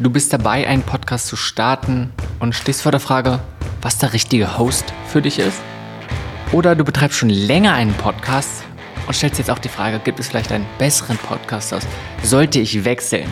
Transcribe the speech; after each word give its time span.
Du 0.00 0.10
bist 0.10 0.32
dabei, 0.32 0.68
einen 0.68 0.84
Podcast 0.84 1.26
zu 1.26 1.34
starten 1.34 2.12
und 2.38 2.54
stehst 2.54 2.82
vor 2.82 2.92
der 2.92 3.00
Frage, 3.00 3.40
was 3.82 3.98
der 3.98 4.12
richtige 4.12 4.56
Host 4.56 4.84
für 5.08 5.20
dich 5.20 5.40
ist? 5.40 5.60
Oder 6.52 6.76
du 6.76 6.84
betreibst 6.84 7.18
schon 7.18 7.30
länger 7.30 7.72
einen 7.72 7.92
Podcast 7.94 8.62
und 9.08 9.14
stellst 9.14 9.38
jetzt 9.40 9.50
auch 9.50 9.58
die 9.58 9.68
Frage, 9.68 9.98
gibt 9.98 10.20
es 10.20 10.28
vielleicht 10.28 10.52
einen 10.52 10.66
besseren 10.78 11.16
Podcast 11.16 11.74
aus? 11.74 11.82
Sollte 12.22 12.60
ich 12.60 12.84
wechseln? 12.84 13.28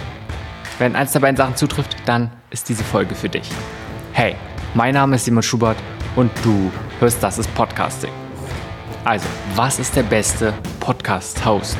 Wenn 0.80 0.96
eins 0.96 1.12
der 1.12 1.20
beiden 1.20 1.36
Sachen 1.36 1.54
zutrifft, 1.54 1.96
dann 2.04 2.32
ist 2.50 2.68
diese 2.68 2.82
Folge 2.82 3.14
für 3.14 3.28
dich. 3.28 3.48
Hey, 4.12 4.34
mein 4.74 4.94
Name 4.94 5.14
ist 5.14 5.24
Simon 5.24 5.44
Schubert 5.44 5.78
und 6.16 6.32
du 6.42 6.72
hörst 6.98 7.22
Das 7.22 7.38
ist 7.38 7.54
Podcasting. 7.54 8.10
Also, 9.04 9.28
was 9.54 9.78
ist 9.78 9.94
der 9.94 10.02
beste 10.02 10.52
Podcast-Host? 10.80 11.78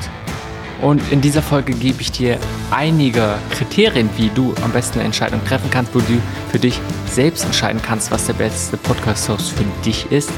Und 0.82 1.00
in 1.11 1.20
dieser 1.20 1.43
Folge 1.43 1.72
gebe 1.72 2.02
ich 2.02 2.12
dir 2.12 2.38
einige 2.70 3.36
Kriterien, 3.50 4.11
wie 4.16 4.29
du 4.29 4.54
am 4.62 4.72
besten 4.72 4.98
eine 4.98 5.06
Entscheidung 5.06 5.43
treffen 5.46 5.70
kannst, 5.70 5.94
wo 5.94 6.00
du 6.00 6.21
für 6.50 6.58
dich 6.58 6.79
selbst 7.11 7.44
entscheiden 7.44 7.80
kannst, 7.82 8.11
was 8.11 8.26
der 8.26 8.34
beste 8.34 8.76
Podcast-Host 8.76 9.53
für 9.53 9.64
dich 9.84 10.11
ist. 10.12 10.31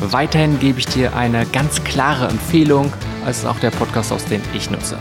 Weiterhin 0.00 0.58
gebe 0.58 0.78
ich 0.78 0.86
dir 0.86 1.14
eine 1.14 1.46
ganz 1.46 1.82
klare 1.84 2.28
Empfehlung, 2.28 2.92
als 3.24 3.44
auch 3.44 3.58
der 3.60 3.70
Podcast-Host, 3.70 4.30
den 4.30 4.42
ich 4.54 4.70
nutze. 4.70 4.98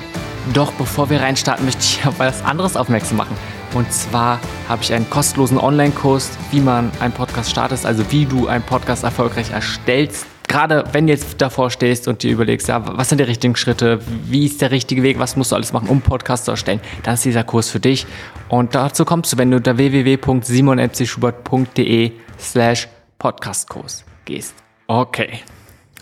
Doch 0.53 0.71
bevor 0.73 1.09
wir 1.09 1.21
reinstarten, 1.21 1.65
möchte 1.65 1.81
ich 1.81 1.99
auf 2.05 2.15
etwas 2.15 2.43
anderes 2.43 2.75
aufmerksam 2.75 3.17
machen. 3.17 3.35
Und 3.73 3.91
zwar 3.93 4.39
habe 4.67 4.83
ich 4.83 4.93
einen 4.93 5.09
kostenlosen 5.09 5.57
Online-Kurs, 5.57 6.31
wie 6.51 6.59
man 6.59 6.91
einen 6.99 7.13
Podcast 7.13 7.49
startet, 7.49 7.85
also 7.85 8.03
wie 8.11 8.25
du 8.25 8.47
einen 8.47 8.63
Podcast 8.63 9.03
erfolgreich 9.03 9.51
erstellst 9.51 10.25
gerade 10.51 10.83
wenn 10.91 11.07
du 11.07 11.13
jetzt 11.13 11.41
davor 11.41 11.71
stehst 11.71 12.09
und 12.09 12.23
dir 12.23 12.31
überlegst, 12.31 12.67
ja, 12.67 12.97
was 12.97 13.07
sind 13.09 13.19
die 13.19 13.23
richtigen 13.23 13.55
Schritte, 13.55 14.01
wie 14.25 14.45
ist 14.45 14.61
der 14.61 14.71
richtige 14.71 15.01
Weg, 15.01 15.17
was 15.17 15.37
musst 15.37 15.53
du 15.53 15.55
alles 15.55 15.71
machen, 15.71 15.87
um 15.87 16.01
Podcast 16.01 16.43
zu 16.45 16.51
erstellen, 16.51 16.81
dann 17.03 17.13
ist 17.13 17.23
dieser 17.23 17.45
Kurs 17.45 17.69
für 17.69 17.79
dich. 17.79 18.05
Und 18.49 18.75
dazu 18.75 19.05
kommst 19.05 19.31
du, 19.31 19.37
wenn 19.37 19.49
du 19.49 19.55
unter 19.57 19.77
www.simonmcschubert.de 19.77 22.11
slash 22.37 22.89
Podcastkurs 23.17 24.03
gehst. 24.25 24.53
Okay. 24.87 25.39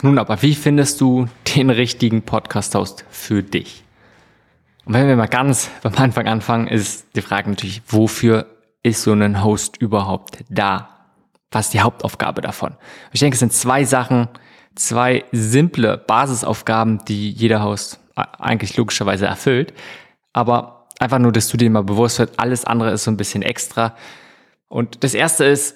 Nun 0.01 0.17
aber, 0.17 0.41
wie 0.41 0.55
findest 0.55 0.99
du 1.01 1.27
den 1.55 1.69
richtigen 1.69 2.23
Podcast-Host 2.23 3.05
für 3.11 3.43
dich? 3.43 3.83
Und 4.85 4.95
wenn 4.95 5.07
wir 5.07 5.15
mal 5.15 5.27
ganz 5.27 5.69
am 5.83 5.93
Anfang 5.95 6.27
anfangen, 6.27 6.65
ist 6.67 7.15
die 7.15 7.21
Frage 7.21 7.51
natürlich, 7.51 7.83
wofür 7.87 8.47
ist 8.81 9.03
so 9.03 9.13
ein 9.13 9.43
Host 9.43 9.77
überhaupt 9.77 10.43
da? 10.49 10.98
Was 11.51 11.67
ist 11.67 11.73
die 11.73 11.81
Hauptaufgabe 11.81 12.41
davon? 12.41 12.75
Ich 13.11 13.19
denke, 13.19 13.33
es 13.33 13.39
sind 13.39 13.53
zwei 13.53 13.83
Sachen, 13.83 14.27
zwei 14.75 15.23
simple 15.31 15.97
Basisaufgaben, 15.97 17.03
die 17.05 17.31
jeder 17.31 17.63
Host 17.63 17.99
eigentlich 18.15 18.77
logischerweise 18.77 19.25
erfüllt. 19.25 19.73
Aber 20.33 20.87
einfach 20.99 21.19
nur, 21.19 21.31
dass 21.31 21.47
du 21.47 21.57
dir 21.57 21.69
mal 21.69 21.83
bewusst 21.83 22.19
wird, 22.19 22.39
alles 22.39 22.65
andere 22.65 22.91
ist 22.91 23.03
so 23.03 23.11
ein 23.11 23.17
bisschen 23.17 23.41
extra. 23.41 23.95
Und 24.67 25.03
das 25.03 25.13
erste 25.13 25.45
ist, 25.45 25.75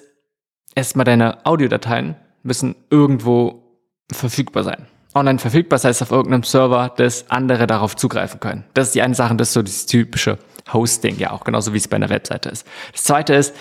erstmal 0.74 1.04
deine 1.04 1.44
Audiodateien 1.44 2.16
müssen 2.42 2.76
irgendwo 2.90 3.80
verfügbar 4.12 4.62
sein. 4.62 4.86
Online 5.14 5.38
verfügbar, 5.38 5.76
das 5.76 5.84
heißt 5.84 6.02
auf 6.02 6.10
irgendeinem 6.10 6.42
Server, 6.42 6.92
dass 6.96 7.30
andere 7.30 7.66
darauf 7.66 7.96
zugreifen 7.96 8.40
können. 8.40 8.64
Das 8.74 8.88
ist 8.88 8.94
die 8.94 9.02
eine 9.02 9.14
Sache, 9.14 9.34
das 9.36 9.48
ist 9.48 9.54
so 9.54 9.62
das 9.62 9.86
typische 9.86 10.38
Hosting, 10.72 11.18
ja 11.18 11.30
auch 11.30 11.44
genauso 11.44 11.72
wie 11.72 11.78
es 11.78 11.88
bei 11.88 11.96
einer 11.96 12.08
Webseite 12.08 12.48
ist. 12.48 12.66
Das 12.92 13.04
zweite 13.04 13.34
ist, 13.34 13.54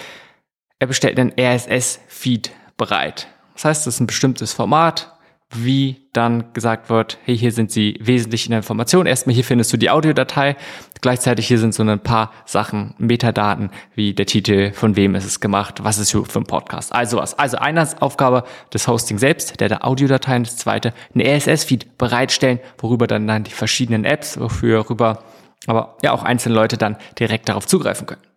er 0.84 0.88
bestellt 0.88 1.18
einen 1.18 1.32
RSS-Feed 1.40 2.52
bereit. 2.76 3.30
Das 3.54 3.64
heißt, 3.64 3.88
es 3.88 3.96
ist 3.96 4.00
ein 4.02 4.08
bestimmtes 4.08 4.52
Format, 4.52 5.16
wie 5.50 6.10
dann 6.12 6.52
gesagt 6.52 6.90
wird, 6.90 7.20
hey, 7.24 7.38
hier 7.38 7.54
sind 7.54 7.72
sie 7.72 7.98
wesentliche 8.02 8.54
Informationen. 8.54 9.06
Erstmal 9.06 9.34
hier 9.34 9.46
findest 9.46 9.72
du 9.72 9.78
die 9.78 9.90
Audiodatei. 9.90 10.58
Gleichzeitig 11.00 11.48
hier 11.48 11.58
sind 11.58 11.74
so 11.74 11.84
ein 11.84 12.00
paar 12.02 12.34
Sachen, 12.46 12.96
Metadaten, 12.98 13.70
wie 13.96 14.14
der 14.14 14.26
Titel, 14.26 14.74
von 14.74 14.98
wem 14.98 15.16
ist 15.16 15.24
es 15.24 15.40
gemacht, 15.40 15.86
was 15.86 16.00
ist 16.00 16.12
für 16.12 16.40
ein 16.40 16.48
Podcast. 16.48 16.94
Also 16.94 17.16
was. 17.16 17.40
Also 17.40 17.58
eine 17.60 17.88
Aufgabe 18.02 18.44
des 18.74 18.86
Hosting 18.90 19.20
selbst, 19.20 19.62
der 19.62 19.70
der 19.70 19.88
Audiodateien. 19.88 20.44
Das 20.44 20.58
zweite, 20.58 20.94
ein 21.16 21.22
RSS-Feed 21.22 21.98
bereitstellen, 21.98 22.60
worüber 22.78 23.08
dann, 23.08 23.26
dann 23.26 23.46
die 23.46 23.52
verschiedenen 23.52 24.04
Apps, 24.04 24.38
wofür 24.38 24.90
rüber, 24.90 25.24
aber 25.66 25.96
ja 26.02 26.12
auch 26.12 26.24
einzelne 26.24 26.56
Leute 26.56 26.78
dann 26.78 26.98
direkt 27.18 27.48
darauf 27.48 27.68
zugreifen 27.68 28.06
können 28.06 28.33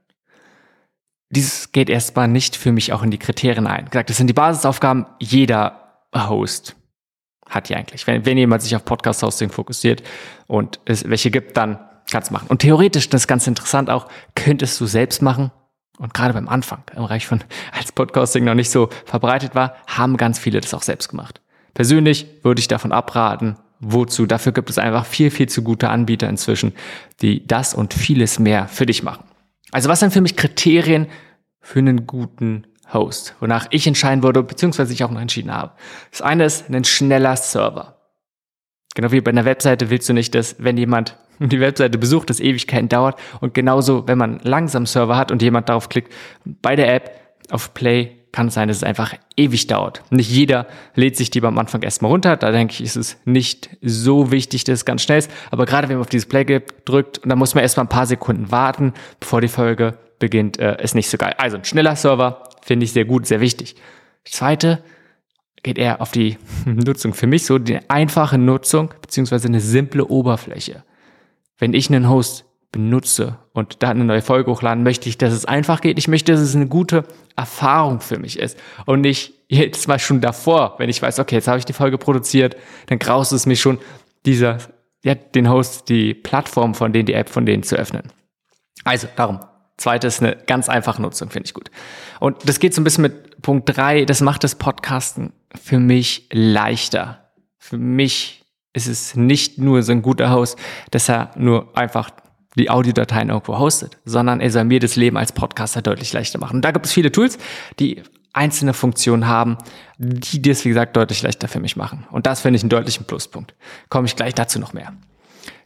dieses 1.31 1.72
geht 1.72 1.91
erstmal 1.91 2.28
nicht 2.28 2.56
für 2.56 2.72
mich 2.72 2.92
auch 2.92 3.03
in 3.03 3.10
die 3.10 3.19
Kriterien 3.19 3.66
ein. 3.66 3.87
Gesagt, 3.87 4.10
das 4.10 4.16
sind 4.16 4.28
die 4.28 4.32
Basisaufgaben. 4.32 5.06
Jeder 5.19 6.00
Host 6.14 6.76
hat 7.48 7.69
die 7.69 7.76
eigentlich. 7.76 8.06
Wenn, 8.06 8.25
wenn 8.26 8.38
jemand 8.38 8.62
sich 8.62 8.75
auf 8.75 8.84
Podcast-Hosting 8.84 9.50
fokussiert 9.50 10.03
und 10.47 10.81
es 10.84 11.09
welche 11.09 11.31
gibt, 11.31 11.56
dann 11.56 11.78
kannst 12.10 12.31
du 12.31 12.34
machen. 12.34 12.47
Und 12.48 12.60
theoretisch, 12.60 13.09
das 13.09 13.22
ist 13.22 13.26
ganz 13.26 13.47
interessant 13.47 13.91
auch, 13.91 14.09
könntest 14.34 14.81
du 14.81 14.87
selbst 14.87 15.22
machen. 15.22 15.50
Und 15.98 16.12
gerade 16.12 16.34
beim 16.34 16.48
Anfang, 16.48 16.82
im 16.94 17.03
Bereich 17.03 17.26
von, 17.26 17.43
als 17.72 17.93
Podcasting 17.93 18.44
noch 18.44 18.54
nicht 18.54 18.70
so 18.70 18.91
verbreitet 19.04 19.54
war, 19.54 19.76
haben 19.87 20.16
ganz 20.16 20.38
viele 20.38 20.60
das 20.60 20.75
auch 20.75 20.82
selbst 20.82 21.08
gemacht. 21.08 21.41
Persönlich 21.75 22.26
würde 22.43 22.60
ich 22.60 22.69
davon 22.69 22.93
abraten, 22.93 23.56
wozu. 23.81 24.26
Dafür 24.26 24.53
gibt 24.53 24.70
es 24.70 24.78
einfach 24.78 25.06
viel, 25.06 25.31
viel 25.31 25.48
zu 25.48 25.62
gute 25.62 25.88
Anbieter 25.88 26.28
inzwischen, 26.28 26.75
die 27.22 27.47
das 27.47 27.75
und 27.75 27.94
vieles 27.94 28.38
mehr 28.38 28.69
für 28.69 28.87
dich 28.87 29.03
machen. 29.03 29.25
Also 29.72 29.88
was 29.88 30.00
sind 30.00 30.12
für 30.12 30.21
mich 30.21 30.37
Kriterien 30.37 31.09
für 31.60 31.81
einen 31.81 32.06
guten 32.06 32.66
Host, 32.93 33.34
wonach 33.41 33.66
ich 33.71 33.87
entscheiden 33.87 34.22
würde, 34.22 34.43
beziehungsweise 34.43 34.93
ich 34.93 35.03
auch 35.03 35.10
noch 35.10 35.21
entschieden 35.21 35.53
habe. 35.53 35.72
Das 36.10 36.22
eine 36.22 36.44
ist 36.44 36.71
ein 36.71 36.84
schneller 36.84 37.37
Server. 37.37 37.97
Genau 38.94 39.10
wie 39.12 39.21
bei 39.21 39.31
einer 39.31 39.44
Webseite 39.44 39.91
willst 39.91 40.09
du 40.09 40.12
nicht, 40.12 40.34
dass 40.34 40.56
wenn 40.59 40.76
jemand 40.76 41.19
die 41.38 41.60
Webseite 41.60 41.99
besucht, 41.99 42.31
das 42.31 42.41
Ewigkeiten 42.41 42.88
dauert. 42.88 43.19
Und 43.41 43.55
genauso, 43.55 44.06
wenn 44.09 44.19
man 44.19 44.41
langsam 44.43 44.87
Server 44.87 45.16
hat 45.16 45.31
und 45.31 45.43
jemand 45.43 45.69
darauf 45.69 45.88
klickt, 45.88 46.12
bei 46.44 46.76
der 46.76 46.94
App 46.94 47.21
auf 47.50 47.75
Play 47.75 48.25
kann 48.36 48.48
es 48.48 48.54
sein, 48.54 48.69
dass 48.69 48.76
es 48.76 48.84
einfach 48.84 49.14
ewig 49.38 49.66
dauert. 49.66 50.02
Nicht 50.10 50.30
jeder 50.30 50.66
lädt 50.94 51.16
sich 51.16 51.30
die 51.30 51.41
beim 51.41 51.56
Anfang 51.56 51.80
erstmal 51.80 52.10
runter. 52.10 52.36
Da 52.36 52.52
denke 52.52 52.74
ich, 52.74 52.82
ist 52.82 52.97
es 52.97 53.16
nicht 53.24 53.70
so 53.80 54.30
wichtig, 54.30 54.64
dass 54.64 54.80
es 54.80 54.84
ganz 54.84 55.02
schnell 55.02 55.20
ist. 55.20 55.30
Aber 55.50 55.64
gerade 55.64 55.88
wenn 55.88 55.97
man 55.97 56.02
auf 56.02 56.10
dieses 56.10 56.28
Play 56.28 56.44
drückt 56.84 57.16
und 57.20 57.30
dann 57.30 57.38
muss 57.38 57.54
man 57.54 57.62
erstmal 57.62 57.86
ein 57.86 57.88
paar 57.88 58.04
Sekunden 58.04 58.50
warten, 58.50 58.92
bevor 59.20 59.41
die 59.41 59.48
Folge 59.48 59.96
beginnt, 60.19 60.58
äh, 60.58 60.76
ist 60.82 60.94
nicht 60.94 61.08
so 61.08 61.16
geil. 61.16 61.32
Also 61.38 61.56
ein 61.56 61.64
schneller 61.64 61.96
Server 61.96 62.42
finde 62.60 62.84
ich 62.84 62.92
sehr 62.92 63.06
gut, 63.06 63.26
sehr 63.26 63.41
wichtig. 63.41 63.75
Das 64.25 64.34
zweite 64.34 64.82
geht 65.62 65.78
eher 65.78 66.02
auf 66.02 66.10
die 66.10 66.36
Nutzung. 66.66 67.14
Für 67.14 67.26
mich 67.26 67.46
so 67.46 67.58
die 67.58 67.78
einfache 67.88 68.36
Nutzung 68.36 68.92
beziehungsweise 69.00 69.48
eine 69.48 69.60
simple 69.60 70.04
Oberfläche. 70.04 70.84
Wenn 71.56 71.72
ich 71.72 71.88
einen 71.88 72.10
Host 72.10 72.44
benutze 72.72 73.38
und 73.53 73.82
da 73.82 73.91
eine 73.91 74.04
neue 74.04 74.22
Folge 74.22 74.50
hochladen, 74.50 74.84
möchte 74.84 75.09
ich, 75.09 75.19
dass 75.19 75.32
es 75.32 75.44
einfach 75.44 75.81
geht. 75.81 75.99
Ich 75.99 76.09
möchte, 76.09 76.32
dass 76.32 76.41
es 76.41 76.54
eine 76.54 76.66
gute 76.66 77.04
Erfahrung 77.37 78.00
für 78.00 78.19
mich 78.19 78.38
ist 78.38 78.59
und 78.84 79.00
nicht 79.00 79.34
jetzt 79.49 79.88
mal 79.88 79.99
schon 79.99 80.21
davor, 80.21 80.75
wenn 80.78 80.91
ich 80.91 81.00
weiß, 81.00 81.19
okay, 81.19 81.37
jetzt 81.37 81.49
habe 81.49 81.59
ich 81.59 81.65
die 81.65 81.72
Folge 81.72 81.99
produziert, 81.99 82.56
dann 82.87 82.99
graust 82.99 83.32
es 83.32 83.47
mich 83.47 83.60
schon, 83.60 83.78
dieser, 84.25 84.59
ja, 85.05 85.15
den 85.15 85.49
Host, 85.49 85.88
die 85.88 86.15
Plattform 86.15 86.75
von 86.75 86.93
denen, 86.93 87.06
die 87.06 87.15
App 87.15 87.28
von 87.28 87.47
denen 87.47 87.62
zu 87.62 87.76
öffnen. 87.76 88.12
Also, 88.84 89.09
darum. 89.16 89.41
Zweites, 89.78 90.22
eine 90.22 90.37
ganz 90.47 90.71
einfache 90.71 91.03
Nutzung, 91.03 91.28
finde 91.28 91.49
ich 91.49 91.55
gut. 91.55 91.71
Und 92.19 92.49
das 92.49 92.60
geht 92.60 92.72
so 92.72 92.81
ein 92.81 92.84
bisschen 92.84 93.03
mit 93.03 93.43
Punkt 93.43 93.76
drei. 93.76 94.06
das 94.06 94.22
macht 94.22 94.43
das 94.43 94.55
Podcasten 94.55 95.34
für 95.55 95.78
mich 95.78 96.28
leichter. 96.32 97.31
Für 97.59 97.76
mich 97.76 98.44
ist 98.72 98.87
es 98.87 99.16
nicht 99.16 99.59
nur 99.59 99.82
so 99.82 99.93
ein 99.93 100.00
guter 100.00 100.31
Host, 100.31 100.59
dass 100.91 101.10
er 101.10 101.31
nur 101.37 101.76
einfach 101.76 102.10
die 102.56 102.71
Audiodateien 102.71 103.28
irgendwo 103.28 103.59
hostet, 103.59 103.99
sondern 104.05 104.41
er 104.41 104.50
soll 104.50 104.65
mir 104.65 104.81
das 104.81 104.97
Leben 104.97 105.17
als 105.17 105.33
Podcaster 105.33 105.83
deutlich 105.83 106.12
leichter 106.12 106.39
machen. 106.39 106.56
Und 106.56 106.65
da 106.65 106.71
gibt 106.71 106.87
es 106.87 106.93
viele 106.93 107.12
Tools, 107.12 107.39
die 107.78 108.03
einzelne 108.33 108.75
Funktionen 108.75 109.27
haben, 109.27 109.56
die 109.99 110.43
das, 110.43 110.65
wie 110.65 110.69
gesagt, 110.69 110.97
deutlich 110.97 111.22
leichter 111.22 111.49
für 111.49 111.61
mich 111.61 111.77
machen. 111.77 112.06
Und 112.11 112.27
das 112.27 112.41
finde 112.41 112.56
ich 112.56 112.62
einen 112.62 112.71
deutlichen 112.71 113.06
Pluspunkt. 113.06 113.55
Komme 113.89 114.06
ich 114.06 114.17
gleich 114.17 114.34
dazu 114.34 114.59
noch 114.59 114.72
mehr. 114.72 114.93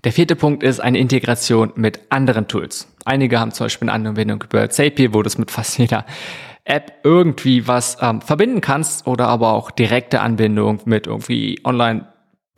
Der 0.05 0.13
vierte 0.13 0.37
Punkt 0.37 0.63
ist 0.63 0.81
eine 0.81 0.99
Integration 0.99 1.73
mit 1.75 2.01
anderen 2.11 2.49
Tools. 2.49 2.89
Einige 3.05 3.39
haben 3.39 3.53
zum 3.53 3.67
Beispiel 3.67 3.91
eine 3.91 4.09
Anwendung 4.09 4.43
über 4.43 4.71
Zapier, 4.71 5.13
wo 5.13 5.23
du 5.23 5.27
es 5.27 5.37
mit 5.37 5.51
fast 5.51 5.79
jeder 5.79 6.07
App 6.65 6.93
irgendwie 7.03 7.67
was 7.67 7.99
ähm, 8.01 8.21
verbinden 8.23 8.61
kannst 8.61 9.07
oder 9.07 9.29
aber 9.29 9.53
auch 9.53 9.71
direkte 9.71 10.21
Anbindung 10.21 10.81
mit 10.85 11.07
irgendwie 11.07 11.61
Online 11.65 12.07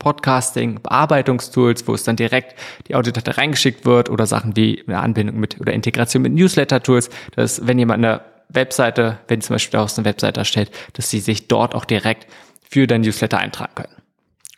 Podcasting, 0.03 0.81
Bearbeitungstools, 0.81 1.87
wo 1.87 1.93
es 1.93 2.03
dann 2.03 2.17
direkt 2.17 2.55
die 2.87 2.95
Audiodatei 2.95 3.31
reingeschickt 3.31 3.85
wird 3.85 4.09
oder 4.09 4.25
Sachen 4.27 4.55
wie 4.57 4.83
eine 4.85 4.99
Anbindung 4.99 5.39
mit 5.39 5.59
oder 5.61 5.71
Integration 5.71 6.21
mit 6.21 6.33
Newsletter-Tools, 6.33 7.09
dass 7.35 7.65
wenn 7.65 7.79
jemand 7.79 8.03
eine 8.03 8.21
Webseite, 8.49 9.19
wenn 9.29 9.39
zum 9.41 9.55
Beispiel 9.55 9.71
daraus 9.71 9.97
eine 9.97 10.05
Webseite 10.05 10.41
erstellt, 10.41 10.71
dass 10.93 11.09
sie 11.09 11.19
sich 11.19 11.47
dort 11.47 11.73
auch 11.73 11.85
direkt 11.85 12.27
für 12.69 12.85
dein 12.85 13.01
Newsletter 13.01 13.37
eintragen 13.37 13.73
können. 13.75 13.95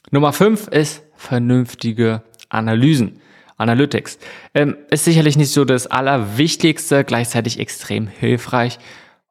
Nummer 0.09 0.33
fünf 0.33 0.67
ist 0.67 1.03
vernünftige 1.15 2.23
Analysen. 2.49 3.21
Analytics. 3.57 4.19
Ähm, 4.53 4.75
ist 4.89 5.05
sicherlich 5.05 5.37
nicht 5.37 5.53
so 5.53 5.63
das 5.63 5.87
Allerwichtigste, 5.87 7.05
gleichzeitig 7.05 7.57
extrem 7.57 8.07
hilfreich. 8.07 8.79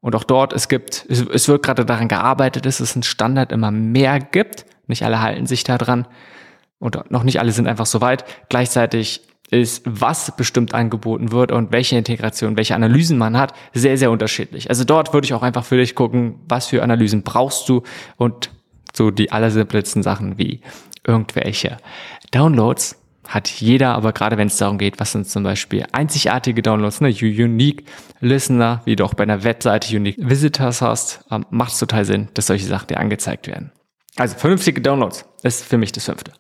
Und 0.01 0.15
auch 0.15 0.25
dort, 0.25 0.53
es 0.53 0.69
gibt, 0.69 1.07
es, 1.09 1.21
es 1.21 1.49
wird 1.49 1.63
gerade 1.63 1.85
daran 1.85 2.09
gearbeitet, 2.09 2.67
dass 2.67 2.81
es 2.81 2.95
einen 2.95 3.03
Standard 3.03 3.53
immer 3.53 3.71
mehr 3.71 4.21
gibt. 4.21 4.65
Nicht 4.87 5.05
alle 5.05 5.21
halten 5.21 5.47
sich 5.47 5.65
da 5.65 5.79
dran. 5.79 6.07
Und 6.79 7.11
noch 7.11 7.23
nicht 7.23 7.41
alle 7.41 7.53
sind 7.53 7.67
einfach 7.67 7.87
so 7.87 8.01
weit. 8.01 8.25
Gleichzeitig 8.49 9.23
ist, 9.51 9.83
was 9.85 10.37
bestimmt 10.37 10.75
angeboten 10.75 11.33
wird 11.33 11.53
und 11.53 11.73
welche 11.73 11.97
Integration, 11.97 12.57
welche 12.57 12.75
Analysen 12.75 13.19
man 13.19 13.37
hat, 13.37 13.55
sehr, 13.73 13.97
sehr 13.97 14.11
unterschiedlich. 14.11 14.69
Also 14.69 14.85
dort 14.85 15.13
würde 15.13 15.27
ich 15.27 15.35
auch 15.35 15.43
einfach 15.43 15.65
für 15.65 15.77
dich 15.77 15.95
gucken, 15.95 16.41
was 16.49 16.67
für 16.67 16.83
Analysen 16.83 17.23
brauchst 17.23 17.69
du 17.69 17.83
und 18.17 18.51
so 18.95 19.11
die 19.11 19.33
allersimpelsten 19.33 20.03
Sachen 20.03 20.39
wie 20.39 20.61
irgendwelche 21.07 21.77
Downloads 22.31 22.97
hat 23.29 23.49
jeder, 23.49 23.95
aber 23.95 24.13
gerade 24.13 24.37
wenn 24.37 24.49
es 24.49 24.59
darum 24.59 24.77
geht, 24.77 25.01
was 25.01 25.13
sind 25.13 25.27
zum 25.29 25.45
Beispiel 25.45 25.87
einzigartige 25.93 26.63
Downloads, 26.63 27.01
ne, 27.01 27.09
Unique 27.09 27.85
Listener, 28.21 28.83
wie 28.85 28.97
du 28.97 29.05
auch 29.05 29.15
bei 29.15 29.23
einer 29.23 29.45
Webseite 29.45 29.97
Unique 29.97 30.19
Visitors 30.19 30.83
hast, 30.83 31.25
ähm, 31.31 31.47
macht 31.51 31.73
es 31.73 31.79
total 31.79 32.05
Sinn, 32.05 32.29
dass 32.35 32.49
solche 32.49 32.67
Sachen 32.67 32.89
dir 32.89 32.99
angezeigt 32.99 33.47
werden. 33.47 33.73
Also 34.17 34.37
vernünftige 34.37 34.81
Downloads 34.81 35.25
ist 35.43 35.65
für 35.65 35.77
mich 35.77 35.91
das 35.91 36.05
fünfte. 36.05 36.33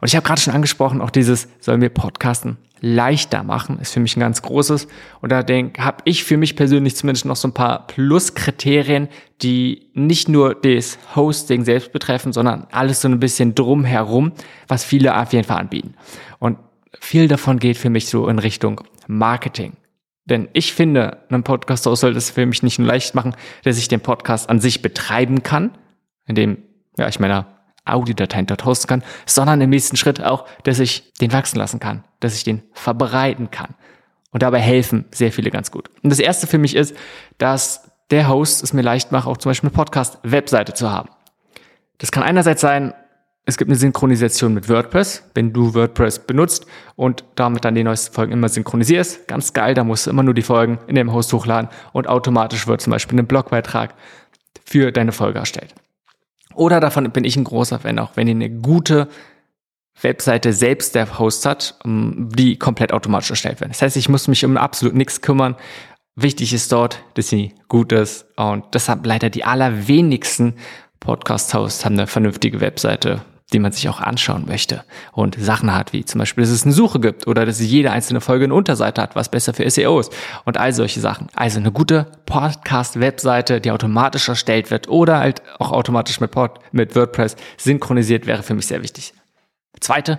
Und 0.00 0.08
ich 0.08 0.16
habe 0.16 0.26
gerade 0.26 0.40
schon 0.40 0.52
angesprochen, 0.54 1.00
auch 1.00 1.10
dieses 1.10 1.48
soll 1.60 1.78
mir 1.78 1.90
Podcasten 1.90 2.58
leichter 2.80 3.42
machen, 3.44 3.78
ist 3.78 3.92
für 3.92 4.00
mich 4.00 4.16
ein 4.16 4.20
ganz 4.20 4.42
großes. 4.42 4.88
Und 5.20 5.30
da 5.30 5.42
denke, 5.42 5.84
habe 5.84 5.98
ich 6.06 6.24
für 6.24 6.36
mich 6.36 6.56
persönlich 6.56 6.96
zumindest 6.96 7.26
noch 7.26 7.36
so 7.36 7.46
ein 7.48 7.54
paar 7.54 7.86
Pluskriterien, 7.86 9.08
die 9.42 9.90
nicht 9.94 10.28
nur 10.28 10.54
das 10.54 10.98
Hosting 11.14 11.64
selbst 11.64 11.92
betreffen, 11.92 12.32
sondern 12.32 12.66
alles 12.72 13.02
so 13.02 13.08
ein 13.08 13.20
bisschen 13.20 13.54
drumherum, 13.54 14.32
was 14.66 14.82
viele 14.82 15.20
auf 15.20 15.32
jeden 15.32 15.46
Fall 15.46 15.58
anbieten. 15.58 15.94
Und 16.38 16.58
viel 16.98 17.28
davon 17.28 17.58
geht 17.58 17.76
für 17.76 17.90
mich 17.90 18.08
so 18.08 18.28
in 18.28 18.38
Richtung 18.38 18.80
Marketing. 19.06 19.74
Denn 20.24 20.48
ich 20.52 20.72
finde, 20.72 21.24
ein 21.28 21.44
Podcast 21.44 21.84
soll 21.84 22.14
das 22.14 22.30
für 22.30 22.46
mich 22.46 22.62
nicht 22.62 22.78
nur 22.78 22.88
leicht 22.88 23.14
machen, 23.14 23.36
dass 23.62 23.78
ich 23.78 23.88
den 23.88 24.00
Podcast 24.00 24.48
an 24.48 24.60
sich 24.60 24.82
betreiben 24.82 25.42
kann, 25.42 25.76
indem 26.26 26.58
ja, 26.98 27.08
ich 27.08 27.20
meine 27.20 27.46
Audiodateien 27.84 28.46
dort 28.46 28.64
hosten 28.64 28.86
kann, 28.86 29.02
sondern 29.26 29.60
im 29.60 29.70
nächsten 29.70 29.96
Schritt 29.96 30.22
auch, 30.22 30.46
dass 30.64 30.78
ich 30.78 31.12
den 31.14 31.32
wachsen 31.32 31.58
lassen 31.58 31.80
kann, 31.80 32.04
dass 32.20 32.34
ich 32.34 32.44
den 32.44 32.62
verbreiten 32.72 33.50
kann. 33.50 33.74
Und 34.32 34.42
dabei 34.42 34.60
helfen 34.60 35.06
sehr 35.10 35.32
viele 35.32 35.50
ganz 35.50 35.70
gut. 35.70 35.90
Und 36.02 36.10
das 36.10 36.20
erste 36.20 36.46
für 36.46 36.58
mich 36.58 36.76
ist, 36.76 36.94
dass 37.38 37.90
der 38.10 38.28
Host 38.28 38.62
es 38.62 38.72
mir 38.72 38.82
leicht 38.82 39.12
macht, 39.12 39.26
auch 39.26 39.36
zum 39.36 39.50
Beispiel 39.50 39.68
eine 39.68 39.76
Podcast-Webseite 39.76 40.74
zu 40.74 40.90
haben. 40.90 41.08
Das 41.98 42.12
kann 42.12 42.22
einerseits 42.22 42.60
sein, 42.60 42.94
es 43.46 43.56
gibt 43.56 43.68
eine 43.68 43.78
Synchronisation 43.78 44.54
mit 44.54 44.68
WordPress, 44.68 45.24
wenn 45.34 45.52
du 45.52 45.74
WordPress 45.74 46.20
benutzt 46.20 46.66
und 46.94 47.24
damit 47.34 47.64
dann 47.64 47.74
die 47.74 47.82
neuesten 47.82 48.14
Folgen 48.14 48.32
immer 48.32 48.48
synchronisierst. 48.48 49.26
Ganz 49.26 49.52
geil, 49.52 49.74
da 49.74 49.82
musst 49.82 50.06
du 50.06 50.10
immer 50.10 50.22
nur 50.22 50.34
die 50.34 50.42
Folgen 50.42 50.78
in 50.86 50.94
dem 50.94 51.12
Host 51.12 51.32
hochladen 51.32 51.68
und 51.92 52.06
automatisch 52.06 52.66
wird 52.66 52.80
zum 52.80 52.92
Beispiel 52.92 53.18
ein 53.18 53.26
Blogbeitrag 53.26 53.94
für 54.64 54.92
deine 54.92 55.12
Folge 55.12 55.40
erstellt. 55.40 55.74
Oder 56.54 56.80
davon 56.80 57.10
bin 57.10 57.24
ich 57.24 57.36
ein 57.36 57.44
großer 57.44 57.80
Fan, 57.80 57.98
auch 57.98 58.12
wenn 58.16 58.28
ihr 58.28 58.34
eine 58.34 58.50
gute 58.50 59.08
Webseite 60.00 60.52
selbst 60.52 60.94
der 60.94 61.18
Host 61.18 61.46
hat, 61.46 61.78
die 61.84 62.58
komplett 62.58 62.92
automatisch 62.92 63.30
erstellt 63.30 63.60
werden. 63.60 63.72
Das 63.72 63.82
heißt, 63.82 63.96
ich 63.96 64.08
muss 64.08 64.28
mich 64.28 64.44
um 64.44 64.56
absolut 64.56 64.94
nichts 64.94 65.20
kümmern. 65.20 65.56
Wichtig 66.16 66.52
ist 66.52 66.72
dort, 66.72 67.02
dass 67.14 67.28
sie 67.28 67.54
gut 67.68 67.92
ist 67.92 68.26
und 68.36 68.64
deshalb 68.74 69.06
leider 69.06 69.30
die 69.30 69.44
allerwenigsten 69.44 70.54
Podcast-Hosts 71.00 71.84
haben 71.84 71.98
eine 71.98 72.06
vernünftige 72.06 72.60
Webseite 72.60 73.22
die 73.52 73.58
man 73.58 73.72
sich 73.72 73.88
auch 73.88 74.00
anschauen 74.00 74.44
möchte 74.46 74.84
und 75.12 75.36
Sachen 75.38 75.74
hat, 75.74 75.92
wie 75.92 76.04
zum 76.04 76.18
Beispiel, 76.18 76.42
dass 76.42 76.50
es 76.50 76.64
eine 76.64 76.72
Suche 76.72 77.00
gibt 77.00 77.26
oder 77.26 77.44
dass 77.44 77.60
jede 77.60 77.90
einzelne 77.90 78.20
Folge 78.20 78.44
eine 78.44 78.54
Unterseite 78.54 79.02
hat, 79.02 79.16
was 79.16 79.28
besser 79.28 79.54
für 79.54 79.68
SEO 79.68 80.00
ist 80.00 80.12
und 80.44 80.58
all 80.58 80.72
solche 80.72 81.00
Sachen. 81.00 81.28
Also 81.34 81.58
eine 81.58 81.72
gute 81.72 82.06
Podcast-Webseite, 82.26 83.60
die 83.60 83.70
automatisch 83.70 84.28
erstellt 84.28 84.70
wird 84.70 84.88
oder 84.88 85.18
halt 85.18 85.42
auch 85.58 85.72
automatisch 85.72 86.20
mit, 86.20 86.30
Pod, 86.30 86.60
mit 86.72 86.94
WordPress 86.94 87.36
synchronisiert, 87.56 88.26
wäre 88.26 88.42
für 88.42 88.54
mich 88.54 88.66
sehr 88.66 88.82
wichtig. 88.82 89.12
Zweite, 89.80 90.18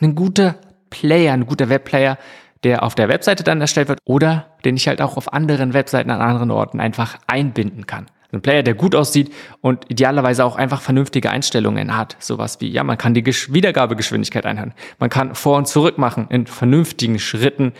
ein 0.00 0.14
guter 0.14 0.56
Player, 0.90 1.32
ein 1.32 1.46
guter 1.46 1.68
Webplayer, 1.68 2.18
der 2.64 2.82
auf 2.82 2.94
der 2.94 3.08
Webseite 3.08 3.44
dann 3.44 3.60
erstellt 3.60 3.88
wird 3.88 4.00
oder 4.04 4.46
den 4.64 4.76
ich 4.76 4.88
halt 4.88 5.00
auch 5.00 5.16
auf 5.16 5.32
anderen 5.32 5.72
Webseiten 5.72 6.10
an 6.10 6.20
anderen 6.20 6.50
Orten 6.50 6.80
einfach 6.80 7.18
einbinden 7.26 7.86
kann. 7.86 8.06
Ein 8.32 8.42
Player, 8.42 8.62
der 8.62 8.74
gut 8.74 8.94
aussieht 8.94 9.32
und 9.60 9.88
idealerweise 9.90 10.44
auch 10.44 10.56
einfach 10.56 10.80
vernünftige 10.80 11.30
Einstellungen 11.30 11.96
hat. 11.96 12.16
Sowas 12.18 12.60
wie, 12.60 12.68
ja, 12.68 12.82
man 12.84 12.98
kann 12.98 13.14
die 13.14 13.22
Gesch 13.22 13.52
Wiedergabegeschwindigkeit 13.52 14.46
einhalten. 14.46 14.74
Man 14.98 15.10
kann 15.10 15.34
vor 15.34 15.56
und 15.58 15.68
zurück 15.68 15.98
machen 15.98 16.26
in 16.30 16.46
vernünftigen 16.46 17.18
Schritten. 17.18 17.72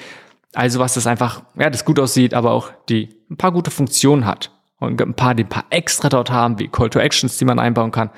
Also 0.54 0.78
was 0.78 0.94
das 0.94 1.06
einfach, 1.06 1.43
ja, 1.58 1.69
das 1.69 1.84
gut 1.84 1.98
aussieht, 1.98 2.32
aber 2.32 2.52
auch 2.52 2.70
die 2.88 3.08
ein 3.31 3.37
paar 3.37 3.52
gute 3.52 3.70
Funktionen 3.70 4.25
hat. 4.25 4.50
Und 4.78 5.00
ein 5.00 5.14
paar, 5.14 5.34
die 5.34 5.44
ein 5.44 5.48
paar 5.48 5.64
extra 5.70 6.08
dort 6.08 6.31
haben, 6.31 6.58
wie 6.58 6.69
Call 6.69 6.90
to 6.90 6.99
Actions, 6.99 7.38
die 7.38 7.44
man 7.44 7.58
einbauen 7.58 7.92
kann. 7.92 8.10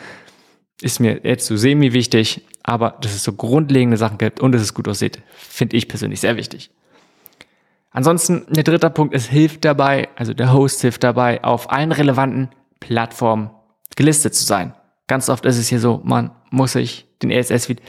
Ist 0.80 1.00
mir 1.00 1.20
jetzt 1.24 1.46
so 1.46 1.56
semi 1.56 1.92
wichtig, 1.92 2.44
aber 2.62 2.96
dass 3.00 3.14
es 3.14 3.24
so 3.24 3.32
grundlegende 3.32 3.96
Sachen 3.96 4.18
gibt 4.18 4.40
und 4.40 4.52
dass 4.52 4.62
es 4.62 4.74
gut 4.74 4.88
aussieht, 4.88 5.22
finde 5.36 5.76
ich 5.76 5.88
persönlich 5.88 6.20
sehr 6.20 6.36
wichtig. 6.36 6.70
Ansonsten, 7.90 8.46
der 8.50 8.64
dritte 8.64 8.90
Punkt, 8.90 9.14
es 9.14 9.26
hilft 9.26 9.64
dabei, 9.64 10.08
also 10.16 10.34
der 10.34 10.52
Host 10.52 10.82
hilft 10.82 11.02
dabei, 11.04 11.42
auf 11.42 11.72
allen 11.72 11.92
relevanten 11.92 12.50
Plattformen 12.80 13.50
gelistet 13.96 14.34
zu 14.34 14.44
sein. 14.44 14.74
Ganz 15.06 15.28
oft 15.28 15.46
ist 15.46 15.58
es 15.58 15.68
hier 15.68 15.80
so, 15.80 16.00
man 16.04 16.30
muss 16.50 16.72
sich 16.72 17.06
den 17.22 17.32
RSS-Feed 17.32 17.80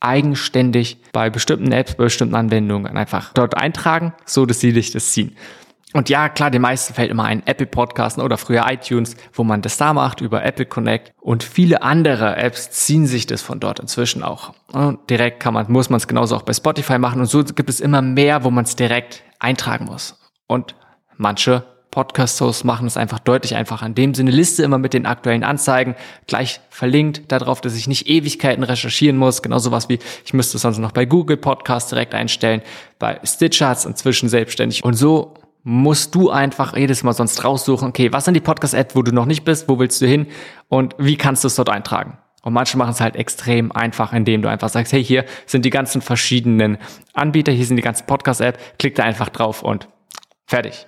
eigenständig 0.00 1.02
bei 1.12 1.28
bestimmten 1.28 1.72
Apps, 1.72 1.96
bei 1.96 2.04
bestimmten 2.04 2.36
Anwendungen 2.36 2.96
einfach 2.96 3.32
dort 3.32 3.56
eintragen, 3.56 4.14
so 4.24 4.46
dass 4.46 4.60
sie 4.60 4.72
dich 4.72 4.92
das 4.92 5.12
ziehen. 5.12 5.36
Und 5.94 6.10
ja, 6.10 6.28
klar, 6.28 6.50
den 6.50 6.60
meisten 6.60 6.92
fällt 6.92 7.10
immer 7.10 7.24
ein 7.24 7.46
Apple 7.46 7.66
Podcasten 7.66 8.22
oder 8.22 8.36
früher 8.36 8.66
iTunes, 8.68 9.16
wo 9.32 9.42
man 9.42 9.62
das 9.62 9.78
da 9.78 9.94
macht 9.94 10.20
über 10.20 10.44
Apple 10.44 10.66
Connect. 10.66 11.12
Und 11.18 11.42
viele 11.42 11.82
andere 11.82 12.36
Apps 12.36 12.70
ziehen 12.70 13.06
sich 13.06 13.26
das 13.26 13.40
von 13.40 13.58
dort 13.58 13.80
inzwischen 13.80 14.22
auch. 14.22 14.52
Und 14.72 15.08
direkt 15.08 15.40
kann 15.40 15.54
man, 15.54 15.70
muss 15.72 15.88
man 15.88 15.96
es 15.96 16.06
genauso 16.06 16.36
auch 16.36 16.42
bei 16.42 16.52
Spotify 16.52 16.98
machen. 16.98 17.20
Und 17.20 17.26
so 17.26 17.42
gibt 17.42 17.70
es 17.70 17.80
immer 17.80 18.02
mehr, 18.02 18.44
wo 18.44 18.50
man 18.50 18.64
es 18.64 18.76
direkt 18.76 19.22
eintragen 19.38 19.86
muss. 19.86 20.18
Und 20.46 20.74
manche 21.16 21.64
Podcast-Hosts 21.90 22.64
machen 22.64 22.86
es 22.86 22.98
einfach 22.98 23.18
deutlich 23.18 23.56
einfacher. 23.56 23.86
In 23.86 23.94
dem 23.94 24.14
Sinne 24.14 24.30
Liste 24.30 24.62
immer 24.62 24.76
mit 24.76 24.92
den 24.92 25.06
aktuellen 25.06 25.42
Anzeigen, 25.42 25.96
gleich 26.26 26.60
verlinkt 26.68 27.32
darauf, 27.32 27.62
dass 27.62 27.74
ich 27.74 27.88
nicht 27.88 28.08
Ewigkeiten 28.08 28.62
recherchieren 28.62 29.16
muss. 29.16 29.40
Genau 29.40 29.58
sowas 29.58 29.88
wie, 29.88 29.98
ich 30.24 30.34
müsste 30.34 30.58
sonst 30.58 30.78
noch 30.78 30.92
bei 30.92 31.06
Google 31.06 31.38
Podcast 31.38 31.90
direkt 31.90 32.14
einstellen, 32.14 32.60
bei 32.98 33.18
Stitcher 33.24 33.74
inzwischen 33.86 34.28
selbstständig. 34.28 34.84
Und 34.84 34.94
so 34.94 35.34
musst 35.68 36.14
du 36.14 36.30
einfach 36.30 36.74
jedes 36.74 37.02
Mal 37.02 37.12
sonst 37.12 37.44
raussuchen, 37.44 37.88
okay, 37.88 38.10
was 38.10 38.24
sind 38.24 38.32
die 38.32 38.40
Podcast-Apps, 38.40 38.96
wo 38.96 39.02
du 39.02 39.12
noch 39.12 39.26
nicht 39.26 39.44
bist, 39.44 39.68
wo 39.68 39.78
willst 39.78 40.00
du 40.00 40.06
hin 40.06 40.26
und 40.68 40.94
wie 40.96 41.18
kannst 41.18 41.44
du 41.44 41.48
es 41.48 41.56
dort 41.56 41.68
eintragen? 41.68 42.16
Und 42.42 42.54
manche 42.54 42.78
machen 42.78 42.92
es 42.92 43.02
halt 43.02 43.16
extrem 43.16 43.70
einfach, 43.70 44.14
indem 44.14 44.40
du 44.40 44.48
einfach 44.48 44.70
sagst, 44.70 44.94
hey, 44.94 45.04
hier 45.04 45.26
sind 45.44 45.66
die 45.66 45.70
ganzen 45.70 46.00
verschiedenen 46.00 46.78
Anbieter, 47.12 47.52
hier 47.52 47.66
sind 47.66 47.76
die 47.76 47.82
ganzen 47.82 48.06
Podcast-App, 48.06 48.78
klick 48.78 48.94
da 48.94 49.02
einfach 49.02 49.28
drauf 49.28 49.62
und 49.62 49.88
fertig. 50.46 50.86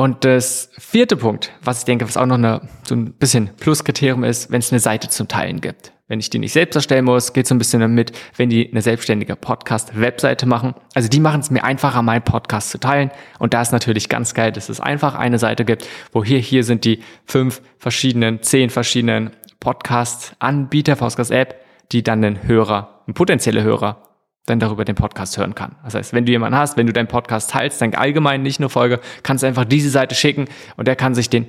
Und 0.00 0.24
das 0.24 0.70
vierte 0.78 1.16
Punkt, 1.16 1.50
was 1.60 1.80
ich 1.80 1.84
denke, 1.84 2.06
was 2.06 2.16
auch 2.16 2.24
noch 2.24 2.36
eine, 2.36 2.60
so 2.84 2.94
ein 2.94 3.14
bisschen 3.14 3.50
Pluskriterium 3.58 4.22
ist, 4.22 4.48
wenn 4.48 4.60
es 4.60 4.70
eine 4.70 4.78
Seite 4.78 5.08
zum 5.08 5.26
Teilen 5.26 5.60
gibt. 5.60 5.92
Wenn 6.06 6.20
ich 6.20 6.30
die 6.30 6.38
nicht 6.38 6.52
selbst 6.52 6.76
erstellen 6.76 7.04
muss, 7.04 7.32
geht 7.32 7.48
so 7.48 7.54
ein 7.56 7.58
bisschen 7.58 7.80
damit, 7.80 8.12
wenn 8.36 8.48
die 8.48 8.70
eine 8.70 8.80
selbstständige 8.80 9.34
Podcast-Webseite 9.34 10.46
machen. 10.46 10.74
Also 10.94 11.08
die 11.08 11.18
machen 11.18 11.40
es 11.40 11.50
mir 11.50 11.64
einfacher, 11.64 12.02
meinen 12.02 12.22
Podcast 12.22 12.70
zu 12.70 12.78
teilen. 12.78 13.10
Und 13.40 13.54
da 13.54 13.60
ist 13.60 13.72
natürlich 13.72 14.08
ganz 14.08 14.34
geil, 14.34 14.52
dass 14.52 14.68
es 14.68 14.78
einfach 14.78 15.16
eine 15.16 15.40
Seite 15.40 15.64
gibt, 15.64 15.84
wo 16.12 16.22
hier, 16.22 16.38
hier 16.38 16.62
sind 16.62 16.84
die 16.84 17.02
fünf 17.24 17.60
verschiedenen, 17.78 18.40
zehn 18.40 18.70
verschiedenen 18.70 19.32
Podcast-Anbieter, 19.58 20.94
Podcast-App, 20.94 21.56
die 21.90 22.04
dann 22.04 22.22
den 22.22 22.46
Hörer, 22.46 23.02
ein 23.08 23.14
potenzieller 23.14 23.64
Hörer, 23.64 24.07
dann 24.48 24.60
darüber 24.60 24.84
den 24.84 24.94
Podcast 24.94 25.36
hören 25.38 25.54
kann. 25.54 25.76
Das 25.84 25.94
heißt, 25.94 26.12
wenn 26.12 26.26
du 26.26 26.32
jemanden 26.32 26.58
hast, 26.58 26.76
wenn 26.76 26.86
du 26.86 26.92
deinen 26.92 27.08
Podcast 27.08 27.50
teilst, 27.50 27.80
dann 27.80 27.94
allgemein 27.94 28.42
nicht 28.42 28.60
nur 28.60 28.70
Folge, 28.70 29.00
kannst 29.22 29.42
du 29.42 29.46
einfach 29.46 29.64
diese 29.64 29.90
Seite 29.90 30.14
schicken 30.14 30.46
und 30.76 30.88
der 30.88 30.96
kann 30.96 31.14
sich 31.14 31.30
den 31.30 31.46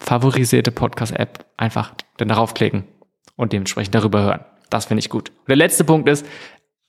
favorisierte 0.00 0.72
Podcast-App 0.72 1.44
einfach 1.56 1.94
dann 2.16 2.28
darauf 2.28 2.54
klicken 2.54 2.84
und 3.36 3.52
dementsprechend 3.52 3.94
darüber 3.94 4.22
hören. 4.22 4.44
Das 4.70 4.86
finde 4.86 5.00
ich 5.00 5.10
gut. 5.10 5.30
Und 5.30 5.48
der 5.48 5.56
letzte 5.56 5.84
Punkt 5.84 6.08
ist, 6.08 6.26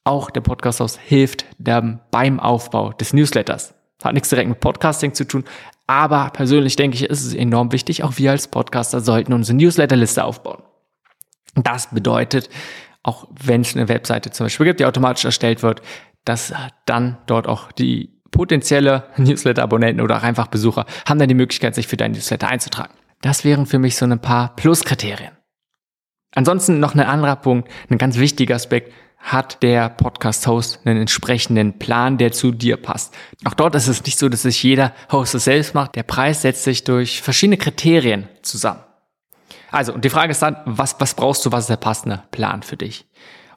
auch 0.04 0.30
der 0.30 0.42
Podcast-Host 0.42 1.00
hilft 1.00 1.46
beim 1.58 2.40
Aufbau 2.40 2.92
des 2.94 3.14
Newsletters. 3.14 3.74
Hat 4.04 4.14
nichts 4.14 4.30
direkt 4.30 4.50
mit 4.50 4.60
Podcasting 4.60 5.14
zu 5.14 5.26
tun, 5.26 5.46
aber 5.88 6.30
persönlich 6.32 6.76
denke 6.76 6.96
ich, 6.96 7.04
ist 7.04 7.26
es 7.26 7.34
enorm 7.34 7.72
wichtig. 7.72 8.04
Auch 8.04 8.18
wir 8.18 8.32
als 8.32 8.48
Podcaster 8.48 9.00
sollten 9.00 9.32
unsere 9.32 9.58
Newsletterliste 9.58 10.24
aufbauen. 10.24 10.62
Das 11.56 11.88
bedeutet, 11.92 12.50
auch 13.04 13.28
wenn 13.30 13.62
es 13.62 13.76
eine 13.76 13.90
Webseite 13.90 14.32
zum 14.32 14.46
Beispiel 14.46 14.66
gibt, 14.66 14.80
die 14.80 14.86
automatisch 14.86 15.26
erstellt 15.26 15.62
wird, 15.62 15.82
dass 16.26 16.54
dann 16.86 17.18
dort 17.28 17.48
auch 17.48 17.72
die 17.72 18.22
potenzielle 18.32 19.04
Newsletter-Abonnenten 19.18 20.02
oder 20.02 20.18
auch 20.18 20.24
einfach 20.24 20.48
Besucher 20.48 20.86
haben 21.08 21.20
dann 21.20 21.30
die 21.30 21.36
Möglichkeit, 21.36 21.76
sich 21.76 21.88
für 21.88 21.98
dein 21.98 22.14
Newsletter 22.14 22.48
einzutragen. 22.48 22.94
Das 23.22 23.46
wären 23.46 23.66
für 23.66 23.80
mich 23.80 23.96
so 23.96 24.06
ein 24.06 24.20
paar 24.20 24.56
Pluskriterien. 24.56 25.32
Ansonsten 26.36 26.80
noch 26.80 26.96
ein 26.96 27.00
anderer 27.02 27.36
Punkt, 27.36 27.70
ein 27.90 27.98
ganz 27.98 28.18
wichtiger 28.18 28.56
Aspekt, 28.56 28.92
hat 29.20 29.64
der 29.64 29.88
Podcast-Host 29.88 30.82
einen 30.84 31.00
entsprechenden 31.00 31.80
Plan, 31.80 32.18
der 32.18 32.34
zu 32.34 32.52
dir 32.52 32.76
passt. 32.76 33.16
Auch 33.46 33.54
dort 33.54 33.76
ist 33.76 33.88
es 33.88 34.04
nicht 34.04 34.20
so, 34.20 34.28
dass 34.28 34.42
sich 34.42 34.62
jeder 34.62 34.94
Host 35.12 35.34
es 35.36 35.46
selbst 35.46 35.74
macht. 35.74 35.96
Der 35.96 36.04
Preis 36.04 36.42
setzt 36.42 36.66
sich 36.66 36.84
durch 36.84 37.22
verschiedene 37.22 37.58
Kriterien 37.58 38.28
zusammen. 38.42 38.82
Also, 39.74 39.94
und 39.94 40.06
die 40.06 40.10
Frage 40.10 40.32
ist 40.32 40.42
dann, 40.42 40.58
was, 40.66 40.96
was 41.00 41.14
brauchst 41.16 41.46
du, 41.46 41.52
was 41.52 41.62
ist 41.62 41.70
der 41.70 41.78
passende 41.78 42.24
Plan 42.32 42.64
für 42.64 42.78
dich? 42.78 43.06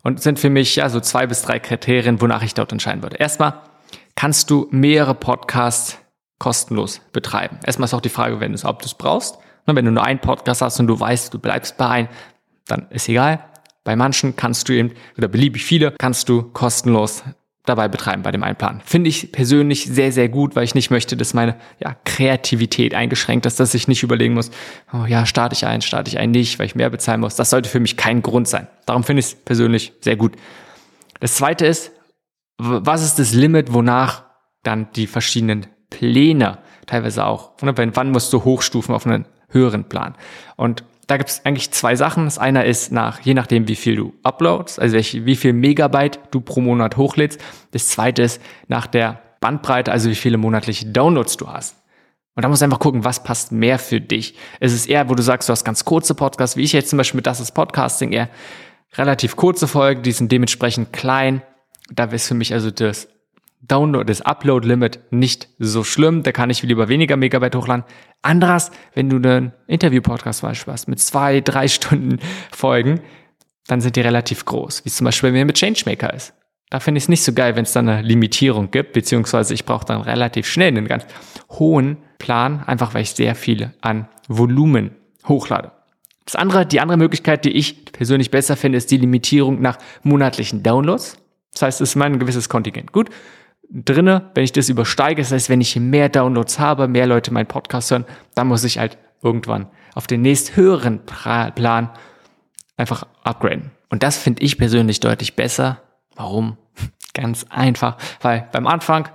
und 0.07 0.23
sind 0.23 0.39
für 0.39 0.51
mich 0.51 0.77
ja 0.77 0.89
so 0.89 1.01
zwei 1.01 1.27
bis 1.27 1.43
drei 1.43 1.59
Kriterien, 1.59 2.21
wonach 2.21 2.45
ich 2.45 2.55
dort 2.55 2.71
entscheiden 2.71 3.03
würde. 3.03 3.17
Erstmal 3.17 3.55
kannst 4.15 4.51
du 4.51 4.69
mehrere 4.71 5.17
Podcasts 5.17 5.99
kostenlos 6.39 7.01
betreiben. 7.11 7.59
Erstmal 7.67 7.87
ist 7.87 7.95
auch 7.95 8.01
die 8.01 8.09
Frage, 8.09 8.39
wenn 8.39 8.53
du, 8.53 8.69
ob 8.69 8.79
du 8.79 8.87
es 8.87 8.95
brauchst. 8.95 9.37
Wenn 9.67 9.85
du 9.85 9.91
nur 9.91 10.05
einen 10.05 10.21
Podcast 10.21 10.63
hast 10.63 10.79
und 10.79 10.87
du 10.87 11.01
weißt, 11.01 11.35
du 11.35 11.41
bleibst 11.41 11.77
bei 11.77 11.89
einem, 11.89 12.09
dann 12.69 12.87
ist 12.91 13.09
egal. 13.09 13.41
Bei 13.83 13.97
manchen 13.97 14.37
kannst 14.37 14.69
du 14.69 14.75
eben, 14.75 14.93
oder 15.19 15.27
beliebig 15.27 15.65
viele, 15.65 15.91
kannst 15.99 16.29
du 16.29 16.43
kostenlos 16.53 17.25
dabei 17.67 17.89
betreiben 17.89 18.23
bei 18.23 18.31
dem 18.31 18.43
Einplan. 18.43 18.81
Finde 18.85 19.11
ich 19.11 19.33
persönlich 19.33 19.87
sehr, 19.87 20.13
sehr 20.13 20.29
gut, 20.29 20.57
weil 20.57 20.65
ich 20.65 20.75
nicht 20.75 20.91
möchte, 20.91 21.17
dass 21.17 21.35
meine 21.35 21.57
ja, 21.79 21.97
Kreativität 22.05 22.95
eingeschränkt 22.95 23.45
ist, 23.45 23.61
dass 23.61 23.75
ich 23.75 23.89
nicht 23.89 24.03
überlegen 24.03 24.35
muss, 24.35 24.51
oh 24.93 25.05
ja, 25.07 25.27
starte 25.27 25.55
ich 25.55 25.67
ein, 25.67 25.83
starte 25.83 26.09
ich 26.09 26.19
ein 26.19 26.31
nicht, 26.31 26.59
weil 26.59 26.67
ich 26.67 26.75
mehr 26.75 26.91
bezahlen 26.91 27.21
muss. 27.21 27.37
Das 27.37 27.51
sollte 27.51 27.69
für 27.69 27.81
mich 27.81 27.97
kein 27.97 28.23
Grund 28.23 28.49
sein. 28.49 28.69
Darum 28.87 29.05
finde 29.05 29.21
ich 29.21 29.27
es 29.27 29.35
persönlich 29.35 29.93
sehr 30.01 30.17
gut. 30.17 30.37
Das 31.21 31.35
zweite 31.35 31.67
ist, 31.67 31.93
was 32.59 33.03
ist 33.03 33.19
das 33.19 33.33
Limit, 33.33 33.73
wonach 33.73 34.25
dann 34.63 34.89
die 34.95 35.07
verschiedenen 35.07 35.67
Pläne 35.91 36.59
teilweise 36.87 37.25
auch, 37.25 37.53
wann 37.61 38.11
musst 38.11 38.33
du 38.33 38.45
hochstufen 38.45 38.95
auf 38.95 39.07
einen 39.07 39.27
höheren 39.49 39.85
Plan? 39.85 40.15
Und 40.57 40.85
da 41.07 41.17
gibt 41.17 41.31
es 41.31 41.45
eigentlich 41.45 41.71
zwei 41.71 41.95
Sachen. 41.95 42.25
Das 42.25 42.39
eine 42.39 42.65
ist 42.65 42.91
nach, 42.91 43.21
je 43.21 43.35
nachdem, 43.35 43.69
wie 43.69 43.77
viel 43.77 43.97
du 43.97 44.13
uploadst, 44.23 44.81
also 44.81 44.97
wie 44.97 45.37
viel 45.37 45.53
Megabyte 45.53 46.19
du 46.31 46.41
pro 46.41 46.61
Monat 46.61 46.97
hochlädst. 46.97 47.41
Das 47.71 47.89
zweite 47.89 48.23
ist 48.23 48.41
nach 48.69 48.87
der 48.87 49.21
Bandbreite, 49.41 49.93
also 49.93 50.11
wie 50.11 50.17
viele 50.17 50.37
monatliche 50.37 50.87
Downloads 50.87 51.37
du 51.37 51.49
hast. 51.49 51.77
Und 52.35 52.43
da 52.43 52.49
musst 52.49 52.61
du 52.61 52.65
einfach 52.65 52.81
gucken, 52.81 53.05
was 53.05 53.23
passt 53.23 53.53
mehr 53.53 53.79
für 53.79 54.01
dich. 54.01 54.35
Es 54.61 54.73
ist 54.73 54.89
eher, 54.89 55.09
wo 55.09 55.15
du 55.15 55.23
sagst, 55.23 55.49
du 55.49 55.53
hast 55.53 55.65
ganz 55.65 55.85
kurze 55.85 56.15
Podcasts, 56.15 56.57
wie 56.57 56.63
ich 56.63 56.73
jetzt 56.73 56.91
zum 56.91 56.97
Beispiel 56.99 57.19
mit 57.19 57.27
Das 57.27 57.41
ist 57.41 57.53
Podcasting, 57.53 58.13
eher 58.13 58.29
relativ 58.95 59.37
kurze 59.37 59.69
Folgen, 59.69 60.03
die 60.03 60.13
sind 60.13 60.33
dementsprechend 60.33 60.93
klein. 60.93 61.43
Da 61.91 62.05
ist 62.05 62.29
für 62.29 62.35
mich 62.35 62.53
also 62.53 62.71
das 62.71 63.09
Download, 63.61 64.05
das 64.05 64.23
Upload-Limit 64.23 65.01
nicht 65.11 65.49
so 65.59 65.83
schlimm. 65.83 66.23
Da 66.23 66.33
kann 66.33 66.51
ich 66.51 66.63
lieber 66.63 66.89
weniger 66.89 67.17
Megabyte 67.17 67.57
hochladen. 67.57 67.85
Anderes, 68.23 68.71
wenn 68.95 69.09
du 69.09 69.17
einen 69.17 69.53
Interview-Podcast 69.67 70.43
beispielsweise 70.43 70.73
hast 70.73 70.89
mit 70.89 71.01
zwei, 71.01 71.41
drei 71.41 71.69
Stunden 71.69 72.19
Folgen, 72.53 73.01
dann 73.67 73.81
sind 73.81 73.97
die 73.97 74.01
relativ 74.01 74.45
groß. 74.45 74.85
Wie 74.85 74.91
zum 74.91 75.05
Beispiel 75.05 75.31
bei 75.31 75.33
mir 75.33 75.45
mit 75.45 75.59
Changemaker 75.59 76.13
ist. 76.15 76.35
Da 76.71 76.81
finde 76.81 76.99
ich 76.99 77.05
es 77.05 77.09
nicht 77.09 77.23
so 77.23 77.33
geil, 77.33 77.55
wenn 77.57 77.65
es 77.65 77.73
dann 77.73 77.89
eine 77.89 78.03
Limitierung 78.03 78.71
gibt, 78.71 78.93
beziehungsweise 78.93 79.55
ich 79.55 79.65
brauche 79.65 79.85
dann 79.85 80.01
relativ 80.01 80.47
schnell 80.47 80.69
einen 80.69 80.89
ganz 80.89 81.07
hohen 81.51 81.99
Plan, 82.19 82.63
einfach 82.65 82.95
weil 82.95 83.03
ich 83.03 83.11
sehr 83.11 83.35
viel 83.35 83.73
an 83.81 84.09
Volumen 84.29 84.97
hochlade. 85.27 85.73
Das 86.25 86.35
andere, 86.35 86.67
die 86.67 86.81
andere 86.81 86.99
Möglichkeit, 86.99 87.45
die 87.45 87.53
ich 87.53 87.85
persönlich 87.85 88.33
besser 88.33 88.57
finde, 88.57 88.79
ist 88.79 88.91
die 88.91 88.97
Limitierung 88.97 89.61
nach 89.61 89.79
monatlichen 90.03 90.65
Downloads. 90.65 91.19
Das 91.53 91.63
heißt, 91.63 91.81
es 91.81 91.91
ist 91.91 91.97
mein 91.97 92.19
gewisses 92.19 92.49
Kontingent. 92.49 92.91
Gut, 92.91 93.11
drinne, 93.71 94.31
wenn 94.35 94.45
ich 94.45 94.53
das 94.53 94.69
übersteige, 94.69 95.23
das 95.23 95.33
heißt, 95.33 95.49
wenn 95.49 95.61
ich 95.61 95.77
mehr 95.77 96.09
Downloads 96.09 96.59
habe, 96.59 96.89
mehr 96.89 97.07
Leute 97.07 97.33
meinen 97.33 97.47
Podcast 97.47 97.91
hören, 97.91 98.05
dann 98.35 98.49
muss 98.49 98.65
ich 98.65 98.79
halt 98.79 98.99
irgendwann 99.23 99.69
auf 99.95 100.07
den 100.07 100.23
nächst 100.23 100.57
höheren 100.57 101.01
Plan 101.07 101.91
einfach 102.77 103.07
upgraden. 103.25 103.71
Und 103.89 104.03
das 104.03 104.17
finde 104.17 104.43
ich 104.43 104.59
persönlich 104.59 105.01
deutlich 105.01 105.37
besser. 105.37 105.81
Warum? 106.15 106.59
Ganz 107.15 107.47
einfach, 107.49 107.97
weil 108.21 108.49
beim 108.53 108.67
Anfang, 108.67 109.09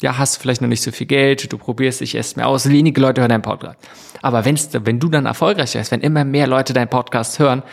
ja, 0.00 0.16
hast 0.16 0.36
du 0.36 0.40
vielleicht 0.40 0.62
noch 0.62 0.68
nicht 0.68 0.82
so 0.82 0.92
viel 0.92 1.08
Geld, 1.08 1.52
du 1.52 1.58
probierst 1.58 2.00
dich 2.00 2.14
erst 2.14 2.36
mehr 2.36 2.46
aus, 2.46 2.68
wenige 2.68 3.00
Leute 3.00 3.20
hören 3.20 3.30
deinen 3.30 3.42
Podcast. 3.42 3.78
Aber 4.22 4.44
wenn's, 4.44 4.68
wenn 4.72 5.00
du 5.00 5.08
dann 5.08 5.26
erfolgreich 5.26 5.72
bist, 5.72 5.90
wenn 5.90 6.00
immer 6.00 6.24
mehr 6.24 6.46
Leute 6.46 6.72
deinen 6.72 6.88
Podcast 6.88 7.38
hören, 7.40 7.64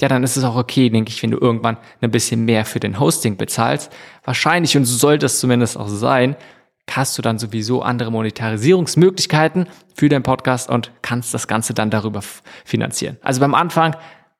ja, 0.00 0.08
dann 0.08 0.24
ist 0.24 0.36
es 0.36 0.44
auch 0.44 0.56
okay, 0.56 0.90
denke 0.90 1.10
ich, 1.10 1.22
wenn 1.22 1.30
du 1.30 1.38
irgendwann 1.38 1.76
ein 2.00 2.10
bisschen 2.10 2.44
mehr 2.44 2.64
für 2.64 2.80
den 2.80 2.98
Hosting 2.98 3.36
bezahlst. 3.36 3.92
Wahrscheinlich, 4.24 4.76
und 4.76 4.84
so 4.84 4.96
sollte 4.96 5.26
es 5.26 5.38
zumindest 5.38 5.78
auch 5.78 5.88
sein, 5.88 6.36
hast 6.90 7.16
du 7.16 7.22
dann 7.22 7.38
sowieso 7.38 7.82
andere 7.82 8.10
Monetarisierungsmöglichkeiten 8.10 9.68
für 9.94 10.08
deinen 10.08 10.22
Podcast 10.22 10.68
und 10.68 10.90
kannst 11.02 11.32
das 11.32 11.48
Ganze 11.48 11.74
dann 11.74 11.90
darüber 11.90 12.22
finanzieren. 12.64 13.16
Also 13.22 13.40
beim 13.40 13.54
Anfang, 13.54 13.96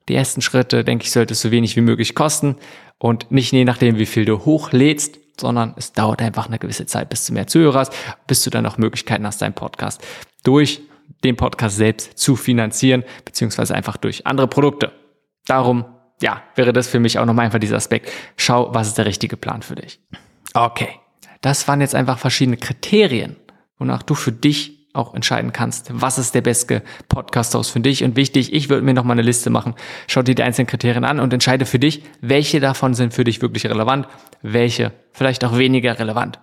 die 0.09 0.15
ersten 0.15 0.43
Schritte, 0.43 0.85
denke 0.85 1.05
ich, 1.05 1.13
sollte 1.13 1.33
es 1.33 1.41
so 1.41 1.51
wenig 1.51 1.77
wie 1.77 1.81
möglich 1.81 2.15
kosten 2.15 2.57
und 2.99 3.31
nicht 3.31 3.53
je 3.53 3.65
nachdem, 3.65 3.97
wie 3.99 4.07
viel 4.07 4.25
du 4.25 4.45
hochlädst, 4.45 5.19
sondern 5.41 5.75
es 5.77 5.93
dauert 5.93 6.21
einfach 6.21 6.47
eine 6.47 6.59
gewisse 6.59 6.87
Zeit, 6.87 7.09
bis 7.09 7.27
du 7.27 7.33
mehr 7.33 7.47
Zuhörer 7.47 7.81
hast, 7.81 7.93
bis 8.27 8.43
du 8.43 8.51
dann 8.51 8.67
auch 8.67 8.79
Möglichkeiten 8.79 9.27
hast, 9.27 9.41
deinen 9.41 9.55
Podcast 9.55 10.05
durch 10.43 10.83
den 11.25 11.37
Podcast 11.37 11.77
selbst 11.77 12.19
zu 12.19 12.37
finanzieren, 12.37 13.05
beziehungsweise 13.25 13.75
einfach 13.75 13.97
durch 13.97 14.27
andere 14.27 14.47
Produkte. 14.47 14.93
Darum, 15.47 15.85
ja, 16.21 16.43
wäre 16.55 16.73
das 16.73 16.89
für 16.89 17.01
mich 17.01 17.19
auch 17.19 17.27
nochmal 17.27 17.47
einfach 17.47 17.59
dieser 17.59 17.77
Aspekt. 17.77 18.11
Schau, 18.37 18.75
was 18.75 18.89
ist 18.89 18.99
der 18.99 19.07
richtige 19.07 19.37
Plan 19.37 19.63
für 19.63 19.75
dich. 19.75 20.01
Okay. 20.55 21.01
Das 21.41 21.69
waren 21.69 21.81
jetzt 21.81 21.95
einfach 21.95 22.19
verschiedene 22.19 22.57
Kriterien, 22.57 23.37
wonach 23.79 24.03
du 24.03 24.15
für 24.15 24.33
dich 24.33 24.89
auch 24.95 25.13
entscheiden 25.13 25.53
kannst, 25.53 25.91
was 25.93 26.19
ist 26.19 26.35
der 26.35 26.41
beste 26.41 26.83
Podcast-Host 27.09 27.73
für 27.73 27.81
dich. 27.81 28.05
Und 28.05 28.17
wichtig, 28.17 28.55
ich 28.55 28.69
würde 28.69 28.85
mir 28.85 28.95
nochmal 28.95 29.17
eine 29.17 29.23
Liste 29.23 29.51
machen. 29.51 29.75
Schau 30.07 30.23
dir 30.23 30.37
die 30.37 30.43
einzelnen 30.43 30.69
Kriterien 30.69 31.05
an 31.05 31.21
und 31.21 31.33
entscheide 31.33 31.67
für 31.67 31.81
dich, 31.81 32.05
welche 32.21 32.61
davon 32.61 32.95
sind 32.95 33.13
für 33.13 33.25
dich 33.25 33.43
wirklich 33.43 33.67
relevant, 33.67 34.07
welche 34.41 34.93
vielleicht 35.13 35.45
auch 35.45 35.59
weniger 35.59 35.99
relevant. 35.99 36.39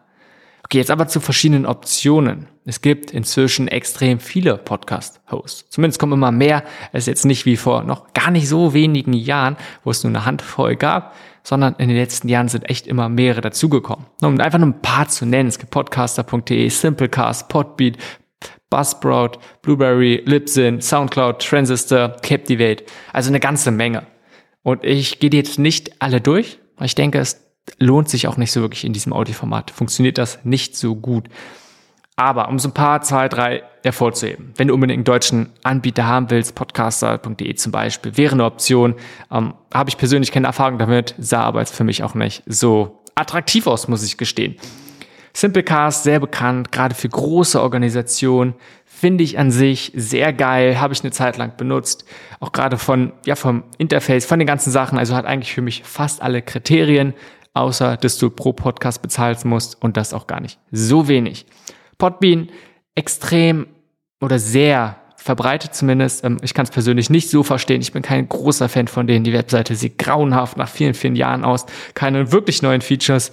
Okay, 0.71 0.77
jetzt 0.77 0.89
aber 0.89 1.09
zu 1.09 1.19
verschiedenen 1.19 1.65
Optionen. 1.65 2.47
Es 2.63 2.79
gibt 2.79 3.11
inzwischen 3.11 3.67
extrem 3.67 4.21
viele 4.21 4.57
Podcast-Hosts. 4.57 5.69
Zumindest 5.69 5.99
kommen 5.99 6.13
immer 6.13 6.31
mehr. 6.31 6.63
Es 6.93 7.03
ist 7.03 7.07
jetzt 7.07 7.25
nicht 7.25 7.45
wie 7.45 7.57
vor 7.57 7.83
noch 7.83 8.13
gar 8.13 8.31
nicht 8.31 8.47
so 8.47 8.73
wenigen 8.73 9.11
Jahren, 9.11 9.57
wo 9.83 9.91
es 9.91 10.01
nur 10.01 10.11
eine 10.11 10.23
Handvoll 10.23 10.77
gab, 10.77 11.13
sondern 11.43 11.75
in 11.77 11.89
den 11.89 11.97
letzten 11.97 12.29
Jahren 12.29 12.47
sind 12.47 12.69
echt 12.69 12.87
immer 12.87 13.09
mehrere 13.09 13.41
dazugekommen. 13.41 14.05
Um 14.21 14.39
einfach 14.39 14.59
nur 14.59 14.69
ein 14.69 14.81
paar 14.81 15.09
zu 15.09 15.25
nennen. 15.25 15.49
Es 15.49 15.59
gibt 15.59 15.71
podcaster.de, 15.71 16.69
Simplecast, 16.69 17.49
Podbeat, 17.49 17.97
Buzzsprout, 18.69 19.39
Blueberry, 19.63 20.23
Libsyn, 20.25 20.79
Soundcloud, 20.79 21.45
Transistor, 21.45 22.15
Captivate. 22.21 22.85
Also 23.11 23.27
eine 23.27 23.41
ganze 23.41 23.71
Menge. 23.71 24.03
Und 24.63 24.85
ich 24.85 25.19
gehe 25.19 25.31
jetzt 25.33 25.59
nicht 25.59 26.01
alle 26.01 26.21
durch, 26.21 26.59
weil 26.77 26.85
ich 26.85 26.95
denke, 26.95 27.19
es 27.19 27.50
lohnt 27.79 28.09
sich 28.09 28.27
auch 28.27 28.37
nicht 28.37 28.51
so 28.51 28.61
wirklich 28.61 28.85
in 28.85 28.93
diesem 28.93 29.13
Audioformat. 29.13 29.71
Funktioniert 29.71 30.17
das 30.17 30.39
nicht 30.43 30.75
so 30.75 30.95
gut. 30.95 31.27
Aber 32.15 32.49
um 32.49 32.59
so 32.59 32.69
ein 32.69 32.73
paar, 32.73 33.01
zwei, 33.01 33.29
drei 33.29 33.63
hervorzuheben, 33.83 34.53
wenn 34.55 34.67
du 34.67 34.73
unbedingt 34.73 34.97
einen 34.97 35.03
deutschen 35.05 35.49
Anbieter 35.63 36.05
haben 36.05 36.29
willst, 36.29 36.53
podcaster.de 36.53 37.55
zum 37.55 37.71
Beispiel, 37.71 38.15
wäre 38.15 38.33
eine 38.33 38.45
Option. 38.45 38.95
Ähm, 39.31 39.53
Habe 39.73 39.89
ich 39.89 39.97
persönlich 39.97 40.31
keine 40.31 40.47
Erfahrung 40.47 40.77
damit, 40.77 41.15
sah 41.17 41.41
aber 41.41 41.61
jetzt 41.61 41.75
für 41.75 41.83
mich 41.83 42.03
auch 42.03 42.13
nicht 42.13 42.43
so 42.45 43.01
attraktiv 43.15 43.65
aus, 43.65 43.87
muss 43.87 44.03
ich 44.03 44.17
gestehen. 44.17 44.55
Simplecast, 45.33 46.03
sehr 46.03 46.19
bekannt, 46.19 46.71
gerade 46.71 46.93
für 46.93 47.09
große 47.09 47.61
Organisationen, 47.61 48.53
finde 48.85 49.23
ich 49.23 49.39
an 49.39 49.49
sich 49.49 49.91
sehr 49.95 50.31
geil, 50.33 50.79
habe 50.79 50.93
ich 50.93 51.01
eine 51.01 51.11
Zeit 51.11 51.37
lang 51.37 51.57
benutzt, 51.57 52.05
auch 52.39 52.51
gerade 52.51 52.77
von, 52.77 53.13
ja, 53.25 53.35
vom 53.35 53.63
Interface, 53.79 54.25
von 54.25 54.37
den 54.37 54.45
ganzen 54.45 54.69
Sachen, 54.69 54.99
also 54.99 55.15
hat 55.15 55.25
eigentlich 55.25 55.53
für 55.53 55.63
mich 55.63 55.81
fast 55.83 56.21
alle 56.21 56.43
Kriterien, 56.43 57.15
außer 57.53 57.97
dass 57.97 58.17
du 58.17 58.29
pro 58.29 58.53
Podcast 58.53 59.01
bezahlen 59.01 59.37
musst 59.43 59.81
und 59.81 59.97
das 59.97 60.13
auch 60.13 60.27
gar 60.27 60.39
nicht 60.39 60.59
so 60.71 61.07
wenig. 61.07 61.45
Podbean 61.97 62.49
extrem 62.95 63.67
oder 64.21 64.39
sehr 64.39 64.97
verbreitet 65.15 65.75
zumindest. 65.75 66.23
Ähm, 66.23 66.37
ich 66.41 66.53
kann 66.53 66.63
es 66.63 66.71
persönlich 66.71 67.09
nicht 67.09 67.29
so 67.29 67.43
verstehen. 67.43 67.81
Ich 67.81 67.93
bin 67.93 68.01
kein 68.01 68.27
großer 68.27 68.69
Fan 68.69 68.87
von 68.87 69.07
denen. 69.07 69.23
Die 69.23 69.33
Webseite 69.33 69.75
sieht 69.75 69.97
grauenhaft 69.97 70.57
nach 70.57 70.69
vielen, 70.69 70.93
vielen 70.93 71.15
Jahren 71.15 71.43
aus. 71.43 71.65
Keine 71.93 72.31
wirklich 72.31 72.61
neuen 72.61 72.81
Features. 72.81 73.31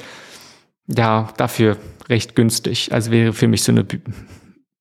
Ja, 0.87 1.29
dafür 1.37 1.77
recht 2.09 2.35
günstig. 2.35 2.93
Also 2.93 3.11
wäre 3.11 3.33
für 3.33 3.49
mich 3.49 3.63
so 3.63 3.73
eine 3.73 3.87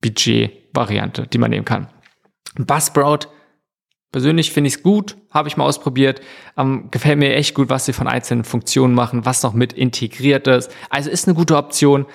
Budget-Variante, 0.01 1.27
die 1.27 1.37
man 1.37 1.51
nehmen 1.51 1.65
kann. 1.65 1.87
Buzzsprout 2.55 3.27
Persönlich 4.11 4.51
finde 4.51 4.69
ich 4.69 4.75
es 4.75 4.83
gut, 4.83 5.17
habe 5.37 5.47
ich 5.47 5.57
mal 5.57 5.65
ausprobiert. 5.65 6.21
Ähm, 6.57 6.89
gefällt 6.91 7.17
mir 7.17 7.33
echt 7.33 7.55
gut, 7.55 7.69
was 7.69 7.85
sie 7.85 7.93
von 7.93 8.07
einzelnen 8.07 8.43
Funktionen 8.43 8.93
machen, 8.93 9.25
was 9.25 9.43
noch 9.43 9.53
mit 9.53 9.73
integriert 9.73 10.47
ist. 10.47 10.71
Also 10.89 11.09
ist 11.09 11.27
eine 11.27 11.35
gute 11.35 11.55
Option. 11.55 12.05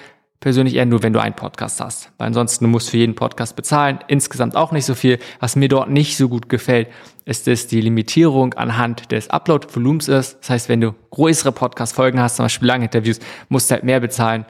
Persönlich 0.41 0.75
eher 0.75 0.87
nur, 0.87 1.05
wenn 1.05 1.12
du 1.12 1.21
einen 1.21 1.37
Podcast 1.37 1.81
hast. 1.81 2.11
Weil 2.19 2.26
ansonsten 2.26 2.69
musst 2.69 2.88
du 2.88 2.91
für 2.91 2.97
jeden 2.97 3.14
Podcast 3.14 3.55
bezahlen. 3.55 4.00
Insgesamt 4.09 4.57
auch 4.57 4.73
nicht 4.73 4.85
so 4.85 4.97
viel. 4.97 5.21
Was 5.38 5.55
mir 5.55 5.69
dort 5.69 5.88
nicht 5.88 6.17
so 6.17 6.29
gut 6.29 6.49
gefällt, 6.49 6.88
ist, 7.25 7.47
dass 7.47 7.69
die 7.69 7.81
Limitierung 7.81 8.52
anhand 8.55 9.12
des 9.12 9.31
Upload-Volumens 9.31 10.09
ist. 10.09 10.41
Das 10.41 10.50
heißt, 10.50 10.69
wenn 10.69 10.81
du 10.81 10.95
größere 11.11 11.52
Podcast-Folgen 11.52 12.21
hast, 12.21 12.37
zum 12.37 12.45
Beispiel 12.45 12.67
lange 12.67 12.87
Interviews, 12.87 13.21
musst 13.49 13.71
du 13.71 13.75
halt 13.75 13.85
mehr 13.85 14.00
bezahlen. 14.00 14.45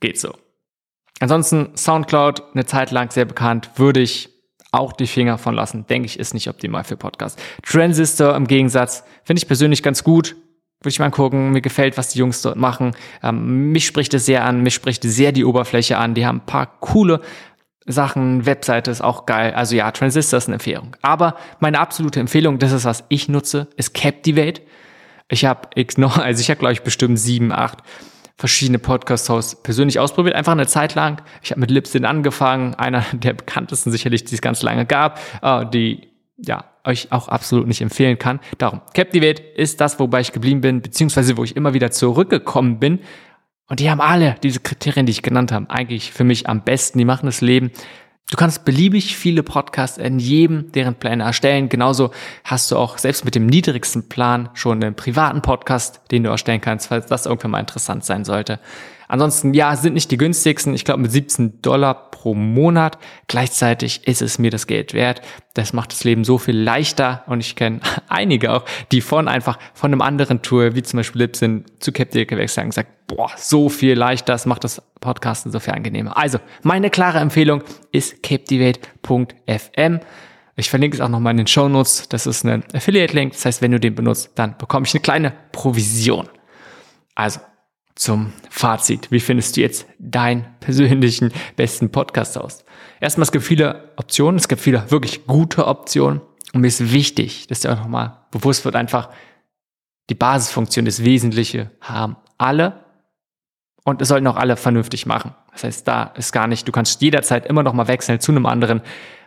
Geht 0.00 0.18
so. 0.18 0.34
Ansonsten 1.20 1.76
Soundcloud, 1.76 2.42
eine 2.54 2.66
Zeit 2.66 2.90
lang 2.90 3.10
sehr 3.10 3.24
bekannt, 3.24 3.70
würde 3.76 4.00
ich 4.00 4.37
auch 4.70 4.92
die 4.92 5.06
Finger 5.06 5.38
von 5.38 5.54
lassen. 5.54 5.86
Denke 5.86 6.06
ich, 6.06 6.18
ist 6.18 6.34
nicht 6.34 6.48
optimal 6.48 6.84
für 6.84 6.96
Podcasts. 6.96 7.40
Transistor 7.62 8.34
im 8.36 8.46
Gegensatz 8.46 9.04
finde 9.24 9.40
ich 9.40 9.46
persönlich 9.46 9.82
ganz 9.82 10.04
gut. 10.04 10.36
Würde 10.80 10.90
ich 10.90 10.98
mal 10.98 11.10
gucken. 11.10 11.50
Mir 11.50 11.60
gefällt, 11.60 11.96
was 11.96 12.10
die 12.10 12.18
Jungs 12.18 12.42
dort 12.42 12.56
machen. 12.56 12.94
Ähm, 13.22 13.72
mich 13.72 13.86
spricht 13.86 14.14
es 14.14 14.26
sehr 14.26 14.44
an. 14.44 14.62
Mich 14.62 14.74
spricht 14.74 15.02
sehr 15.02 15.32
die 15.32 15.44
Oberfläche 15.44 15.98
an. 15.98 16.14
Die 16.14 16.26
haben 16.26 16.38
ein 16.38 16.46
paar 16.46 16.66
coole 16.80 17.20
Sachen. 17.86 18.46
Webseite 18.46 18.90
ist 18.90 19.00
auch 19.00 19.26
geil. 19.26 19.54
Also 19.54 19.74
ja, 19.74 19.90
Transistor 19.90 20.38
ist 20.38 20.46
eine 20.46 20.54
Empfehlung. 20.54 20.94
Aber 21.02 21.36
meine 21.58 21.80
absolute 21.80 22.20
Empfehlung, 22.20 22.58
das 22.58 22.72
ist 22.72 22.84
was 22.84 23.04
ich 23.08 23.28
nutze, 23.28 23.68
ist 23.76 23.94
Captivate. 23.94 24.62
Ich 25.30 25.44
habe 25.44 25.68
noch, 25.96 26.18
also 26.18 26.40
ich 26.40 26.50
habe 26.50 26.60
glaube 26.60 26.74
ich 26.74 26.82
bestimmt 26.82 27.18
sieben, 27.18 27.50
acht 27.50 27.78
verschiedene 28.38 28.78
Podcast-Hosts 28.78 29.62
persönlich 29.62 29.98
ausprobiert, 29.98 30.36
einfach 30.36 30.52
eine 30.52 30.68
Zeit 30.68 30.94
lang. 30.94 31.20
Ich 31.42 31.50
habe 31.50 31.60
mit 31.60 31.70
Lipsin 31.70 32.04
angefangen, 32.04 32.74
einer 32.76 33.04
der 33.12 33.34
bekanntesten 33.34 33.90
sicherlich, 33.90 34.24
die 34.24 34.34
es 34.36 34.40
ganz 34.40 34.62
lange 34.62 34.86
gab, 34.86 35.20
äh, 35.42 35.66
die 35.66 36.08
ja 36.38 36.64
euch 36.84 37.10
auch 37.10 37.28
absolut 37.28 37.66
nicht 37.66 37.80
empfehlen 37.80 38.18
kann. 38.18 38.38
Darum, 38.58 38.80
Captivate 38.94 39.42
ist 39.42 39.80
das, 39.80 39.98
wobei 39.98 40.20
ich 40.20 40.32
geblieben 40.32 40.60
bin, 40.60 40.80
beziehungsweise 40.80 41.36
wo 41.36 41.42
ich 41.42 41.56
immer 41.56 41.74
wieder 41.74 41.90
zurückgekommen 41.90 42.78
bin. 42.78 43.00
Und 43.66 43.80
die 43.80 43.90
haben 43.90 44.00
alle 44.00 44.36
diese 44.42 44.60
Kriterien, 44.60 45.04
die 45.04 45.10
ich 45.10 45.22
genannt 45.22 45.52
habe, 45.52 45.68
eigentlich 45.68 46.12
für 46.12 46.24
mich 46.24 46.48
am 46.48 46.62
besten. 46.62 46.98
Die 46.98 47.04
machen 47.04 47.26
das 47.26 47.40
Leben 47.40 47.72
Du 48.30 48.36
kannst 48.36 48.66
beliebig 48.66 49.16
viele 49.16 49.42
Podcasts 49.42 49.96
in 49.96 50.18
jedem 50.18 50.70
deren 50.72 50.94
Pläne 50.94 51.24
erstellen. 51.24 51.70
Genauso 51.70 52.10
hast 52.44 52.70
du 52.70 52.76
auch 52.76 52.98
selbst 52.98 53.24
mit 53.24 53.34
dem 53.34 53.46
niedrigsten 53.46 54.08
Plan 54.10 54.50
schon 54.52 54.82
einen 54.82 54.94
privaten 54.94 55.40
Podcast, 55.40 56.02
den 56.10 56.24
du 56.24 56.30
erstellen 56.30 56.60
kannst, 56.60 56.88
falls 56.88 57.06
das 57.06 57.24
irgendwann 57.24 57.52
mal 57.52 57.60
interessant 57.60 58.04
sein 58.04 58.26
sollte. 58.26 58.60
Ansonsten, 59.08 59.54
ja, 59.54 59.74
sind 59.74 59.94
nicht 59.94 60.10
die 60.10 60.18
günstigsten. 60.18 60.74
Ich 60.74 60.84
glaube 60.84 61.00
mit 61.00 61.10
17 61.10 61.62
Dollar 61.62 62.10
pro 62.10 62.34
Monat. 62.34 62.98
Gleichzeitig 63.26 64.06
ist 64.06 64.20
es 64.20 64.38
mir 64.38 64.50
das 64.50 64.66
Geld 64.66 64.92
wert. 64.92 65.22
Das 65.54 65.72
macht 65.72 65.92
das 65.92 66.04
Leben 66.04 66.24
so 66.24 66.36
viel 66.36 66.56
leichter. 66.56 67.24
Und 67.26 67.40
ich 67.40 67.56
kenne 67.56 67.80
einige 68.08 68.52
auch, 68.52 68.64
die 68.92 69.00
von 69.00 69.26
einfach 69.26 69.58
von 69.72 69.92
einem 69.92 70.02
anderen 70.02 70.42
Tour, 70.42 70.74
wie 70.74 70.82
zum 70.82 70.98
Beispiel 70.98 71.22
Libsyn, 71.22 71.64
zu 71.80 71.90
Captive 71.90 72.26
gewechselt 72.26 72.58
haben 72.58 72.66
und 72.66 72.70
gesagt, 72.70 73.06
boah, 73.06 73.30
so 73.36 73.70
viel 73.70 73.94
leichter. 73.94 74.34
Das 74.34 74.44
macht 74.44 74.64
das 74.64 74.82
Podcasten 75.00 75.50
so 75.50 75.58
viel 75.58 75.72
angenehmer. 75.72 76.16
Also, 76.16 76.38
meine 76.62 76.90
klare 76.90 77.18
Empfehlung 77.18 77.62
ist 77.92 78.22
captivate.fm. 78.22 80.00
Ich 80.56 80.70
verlinke 80.70 80.96
es 80.96 81.00
auch 81.00 81.08
nochmal 81.08 81.30
in 81.30 81.38
den 81.38 81.46
Show 81.46 81.68
Notes. 81.68 82.08
Das 82.08 82.26
ist 82.26 82.44
ein 82.44 82.64
Affiliate-Link. 82.74 83.32
Das 83.32 83.44
heißt, 83.44 83.62
wenn 83.62 83.70
du 83.70 83.80
den 83.80 83.94
benutzt, 83.94 84.32
dann 84.34 84.58
bekomme 84.58 84.86
ich 84.86 84.92
eine 84.92 85.00
kleine 85.00 85.32
Provision. 85.52 86.28
Also, 87.14 87.40
zum 87.98 88.32
Fazit. 88.48 89.10
Wie 89.10 89.20
findest 89.20 89.56
du 89.56 89.60
jetzt 89.60 89.86
deinen 89.98 90.46
persönlichen 90.60 91.32
besten 91.56 91.90
Podcast 91.90 92.38
aus? 92.38 92.64
Erstmal, 93.00 93.24
es 93.24 93.32
gibt 93.32 93.44
viele 93.44 93.92
Optionen, 93.96 94.38
es 94.38 94.48
gibt 94.48 94.60
viele 94.60 94.90
wirklich 94.90 95.26
gute 95.26 95.66
Optionen. 95.66 96.20
Und 96.54 96.62
mir 96.62 96.68
ist 96.68 96.92
wichtig, 96.92 97.46
dass 97.48 97.60
dir 97.60 97.72
auch 97.72 97.78
nochmal 97.78 98.18
bewusst 98.30 98.64
wird, 98.64 98.76
einfach 98.76 99.10
die 100.08 100.14
Basisfunktion, 100.14 100.86
das 100.86 101.04
Wesentliche 101.04 101.70
haben 101.80 102.16
alle 102.38 102.84
und 103.84 104.00
es 104.00 104.08
sollten 104.08 104.26
auch 104.26 104.36
alle 104.36 104.56
vernünftig 104.56 105.04
machen. 105.04 105.34
Das 105.52 105.64
heißt, 105.64 105.88
da 105.88 106.04
ist 106.16 106.32
gar 106.32 106.46
nicht, 106.46 106.66
du 106.66 106.72
kannst 106.72 107.02
jederzeit 107.02 107.46
immer 107.46 107.62
noch 107.62 107.72
mal 107.72 107.88
wechseln 107.88 108.20
zu 108.20 108.32
einem 108.32 108.46
anderen, 108.46 108.80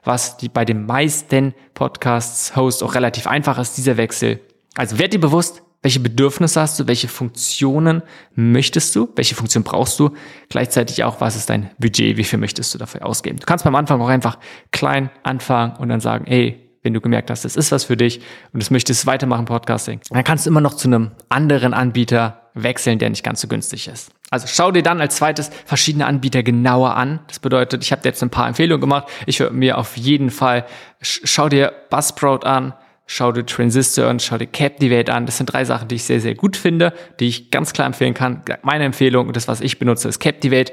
was 0.03 0.37
die 0.37 0.49
bei 0.49 0.65
den 0.65 0.85
meisten 0.85 1.53
Podcasts, 1.73 2.55
Hosts 2.55 2.81
auch 2.83 2.95
relativ 2.95 3.27
einfach 3.27 3.59
ist, 3.59 3.77
dieser 3.77 3.97
Wechsel. 3.97 4.39
Also 4.75 4.97
werd 4.97 5.13
dir 5.13 5.19
bewusst, 5.19 5.61
welche 5.81 6.00
Bedürfnisse 6.00 6.61
hast 6.61 6.79
du? 6.79 6.88
Welche 6.88 7.07
Funktionen 7.07 8.03
möchtest 8.35 8.95
du? 8.95 9.09
Welche 9.15 9.35
Funktion 9.35 9.63
brauchst 9.63 10.00
du? 10.00 10.11
Gleichzeitig 10.50 11.03
auch, 11.03 11.21
was 11.21 11.35
ist 11.35 11.50
dein 11.50 11.71
Budget? 11.79 12.17
Wie 12.17 12.23
viel 12.23 12.39
möchtest 12.39 12.73
du 12.73 12.77
dafür 12.77 13.05
ausgeben? 13.05 13.39
Du 13.39 13.45
kannst 13.45 13.65
beim 13.65 13.75
Anfang 13.75 14.00
auch 14.01 14.09
einfach 14.09 14.38
klein 14.71 15.09
anfangen 15.23 15.77
und 15.77 15.89
dann 15.89 16.00
sagen, 16.00 16.25
ey, 16.27 16.71
wenn 16.83 16.93
du 16.93 17.01
gemerkt 17.01 17.29
hast, 17.29 17.45
das 17.45 17.55
ist 17.55 17.71
was 17.71 17.83
für 17.83 17.97
dich 17.97 18.21
und 18.53 18.67
du 18.67 18.73
möchtest 18.73 19.05
weitermachen 19.05 19.45
Podcasting, 19.45 20.01
dann 20.09 20.23
kannst 20.23 20.45
du 20.45 20.50
immer 20.50 20.61
noch 20.61 20.73
zu 20.73 20.88
einem 20.88 21.11
anderen 21.29 21.73
Anbieter 21.73 22.50
wechseln, 22.53 23.00
der 23.00 23.09
nicht 23.09 23.23
ganz 23.23 23.41
so 23.41 23.47
günstig 23.47 23.88
ist. 23.88 24.11
Also 24.29 24.47
schau 24.47 24.71
dir 24.71 24.83
dann 24.83 25.00
als 25.01 25.17
zweites 25.17 25.51
verschiedene 25.65 26.05
Anbieter 26.05 26.41
genauer 26.43 26.95
an. 26.95 27.19
Das 27.27 27.39
bedeutet, 27.39 27.83
ich 27.83 27.91
habe 27.91 28.01
jetzt 28.05 28.21
ein 28.23 28.29
paar 28.29 28.47
Empfehlungen 28.47 28.81
gemacht. 28.81 29.07
Ich 29.25 29.39
würde 29.39 29.55
mir 29.55 29.77
auf 29.77 29.95
jeden 29.97 30.29
Fall, 30.29 30.65
schau 31.01 31.50
dir 31.50 31.73
Buzzsprout 31.89 32.45
an, 32.45 32.73
schau 33.05 33.31
dir 33.31 33.46
Transistor 33.46 34.10
und 34.10 34.22
schau 34.22 34.38
dir 34.38 34.48
Captivate 34.48 35.13
an. 35.13 35.25
Das 35.25 35.38
sind 35.38 35.48
drei 35.48 35.65
Sachen, 35.65 35.88
die 35.88 35.96
ich 35.96 36.03
sehr, 36.03 36.22
sehr 36.22 36.36
gut 36.36 36.55
finde, 36.55 36.93
die 37.20 37.27
ich 37.27 37.51
ganz 37.51 37.74
klar 37.74 37.88
empfehlen 37.88 38.13
kann. 38.13 38.43
Meine 38.63 38.86
Empfehlung 38.86 39.27
und 39.27 39.36
das, 39.36 39.48
was 39.48 39.62
ich 39.62 39.79
benutze, 39.79 40.08
ist 40.08 40.20
Captivate. 40.20 40.72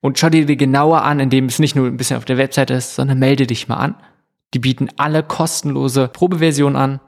Und 0.00 0.18
schau 0.18 0.28
dir 0.28 0.46
die 0.46 0.56
genauer 0.56 1.02
an, 1.02 1.20
indem 1.20 1.46
es 1.46 1.58
nicht 1.58 1.76
nur 1.76 1.86
ein 1.86 1.96
bisschen 1.96 2.16
auf 2.16 2.24
der 2.24 2.38
Webseite 2.38 2.74
ist, 2.74 2.94
sondern 2.94 3.18
melde 3.18 3.46
dich 3.46 3.68
mal 3.68 3.76
an. 3.76 3.94
Die 4.52 4.58
bieten 4.58 4.88
alle 4.96 5.22
kostenlose 5.22 6.08
Probeversionen 6.08 6.76
an, 6.76 7.00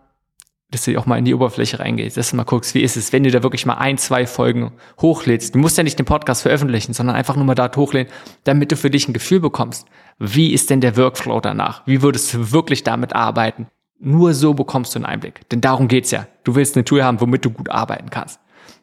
dass 0.70 0.84
du 0.84 0.98
auch 0.98 1.06
mal 1.06 1.18
in 1.18 1.24
die 1.24 1.34
Oberfläche 1.34 1.78
reingehst, 1.78 2.16
dass 2.16 2.30
du 2.30 2.36
mal 2.36 2.44
guckst, 2.44 2.74
wie 2.74 2.82
ist 2.82 2.96
es, 2.96 3.12
wenn 3.12 3.22
du 3.22 3.30
da 3.30 3.42
wirklich 3.42 3.66
mal 3.66 3.74
ein, 3.74 3.98
zwei 3.98 4.26
Folgen 4.26 4.72
hochlädst. 5.00 5.54
Du 5.54 5.58
musst 5.58 5.78
ja 5.78 5.84
nicht 5.84 5.98
den 5.98 6.06
Podcast 6.06 6.42
veröffentlichen, 6.42 6.92
sondern 6.92 7.14
einfach 7.14 7.36
nur 7.36 7.44
mal 7.44 7.54
dort 7.54 7.76
hochlehnen, 7.76 8.10
damit 8.44 8.72
du 8.72 8.76
für 8.76 8.90
dich 8.90 9.08
ein 9.08 9.12
Gefühl 9.12 9.40
bekommst. 9.40 9.86
Wie 10.18 10.52
ist 10.52 10.70
denn 10.70 10.80
der 10.80 10.96
Workflow 10.96 11.40
danach? 11.40 11.86
Wie 11.86 12.02
würdest 12.02 12.34
du 12.34 12.50
wirklich 12.50 12.82
damit 12.82 13.14
arbeiten? 13.14 13.68
Nur 13.98 14.34
so 14.34 14.54
bekommst 14.54 14.94
du 14.94 14.98
einen 14.98 15.06
Einblick. 15.06 15.48
Denn 15.48 15.60
darum 15.60 15.88
geht's 15.88 16.10
ja. 16.10 16.26
Du 16.44 16.54
willst 16.54 16.76
eine 16.76 16.84
Tool 16.84 17.02
haben, 17.02 17.20
womit 17.20 17.44
du 17.44 17.50
gut 17.50 17.70
arbeiten 17.70 18.10
kannst. 18.10 18.40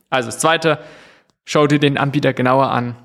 Also 0.10 0.28
das 0.28 0.39
zweite, 0.39 0.80
schau 1.45 1.67
dir 1.67 1.80
den 1.80 1.97
Anbieter 1.97 2.34
genauer 2.34 2.71
an. 2.71 2.95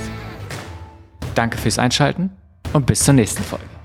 Danke 1.34 1.56
fürs 1.56 1.78
Einschalten 1.78 2.32
und 2.74 2.84
bis 2.84 3.02
zur 3.02 3.14
nächsten 3.14 3.42
Folge. 3.42 3.75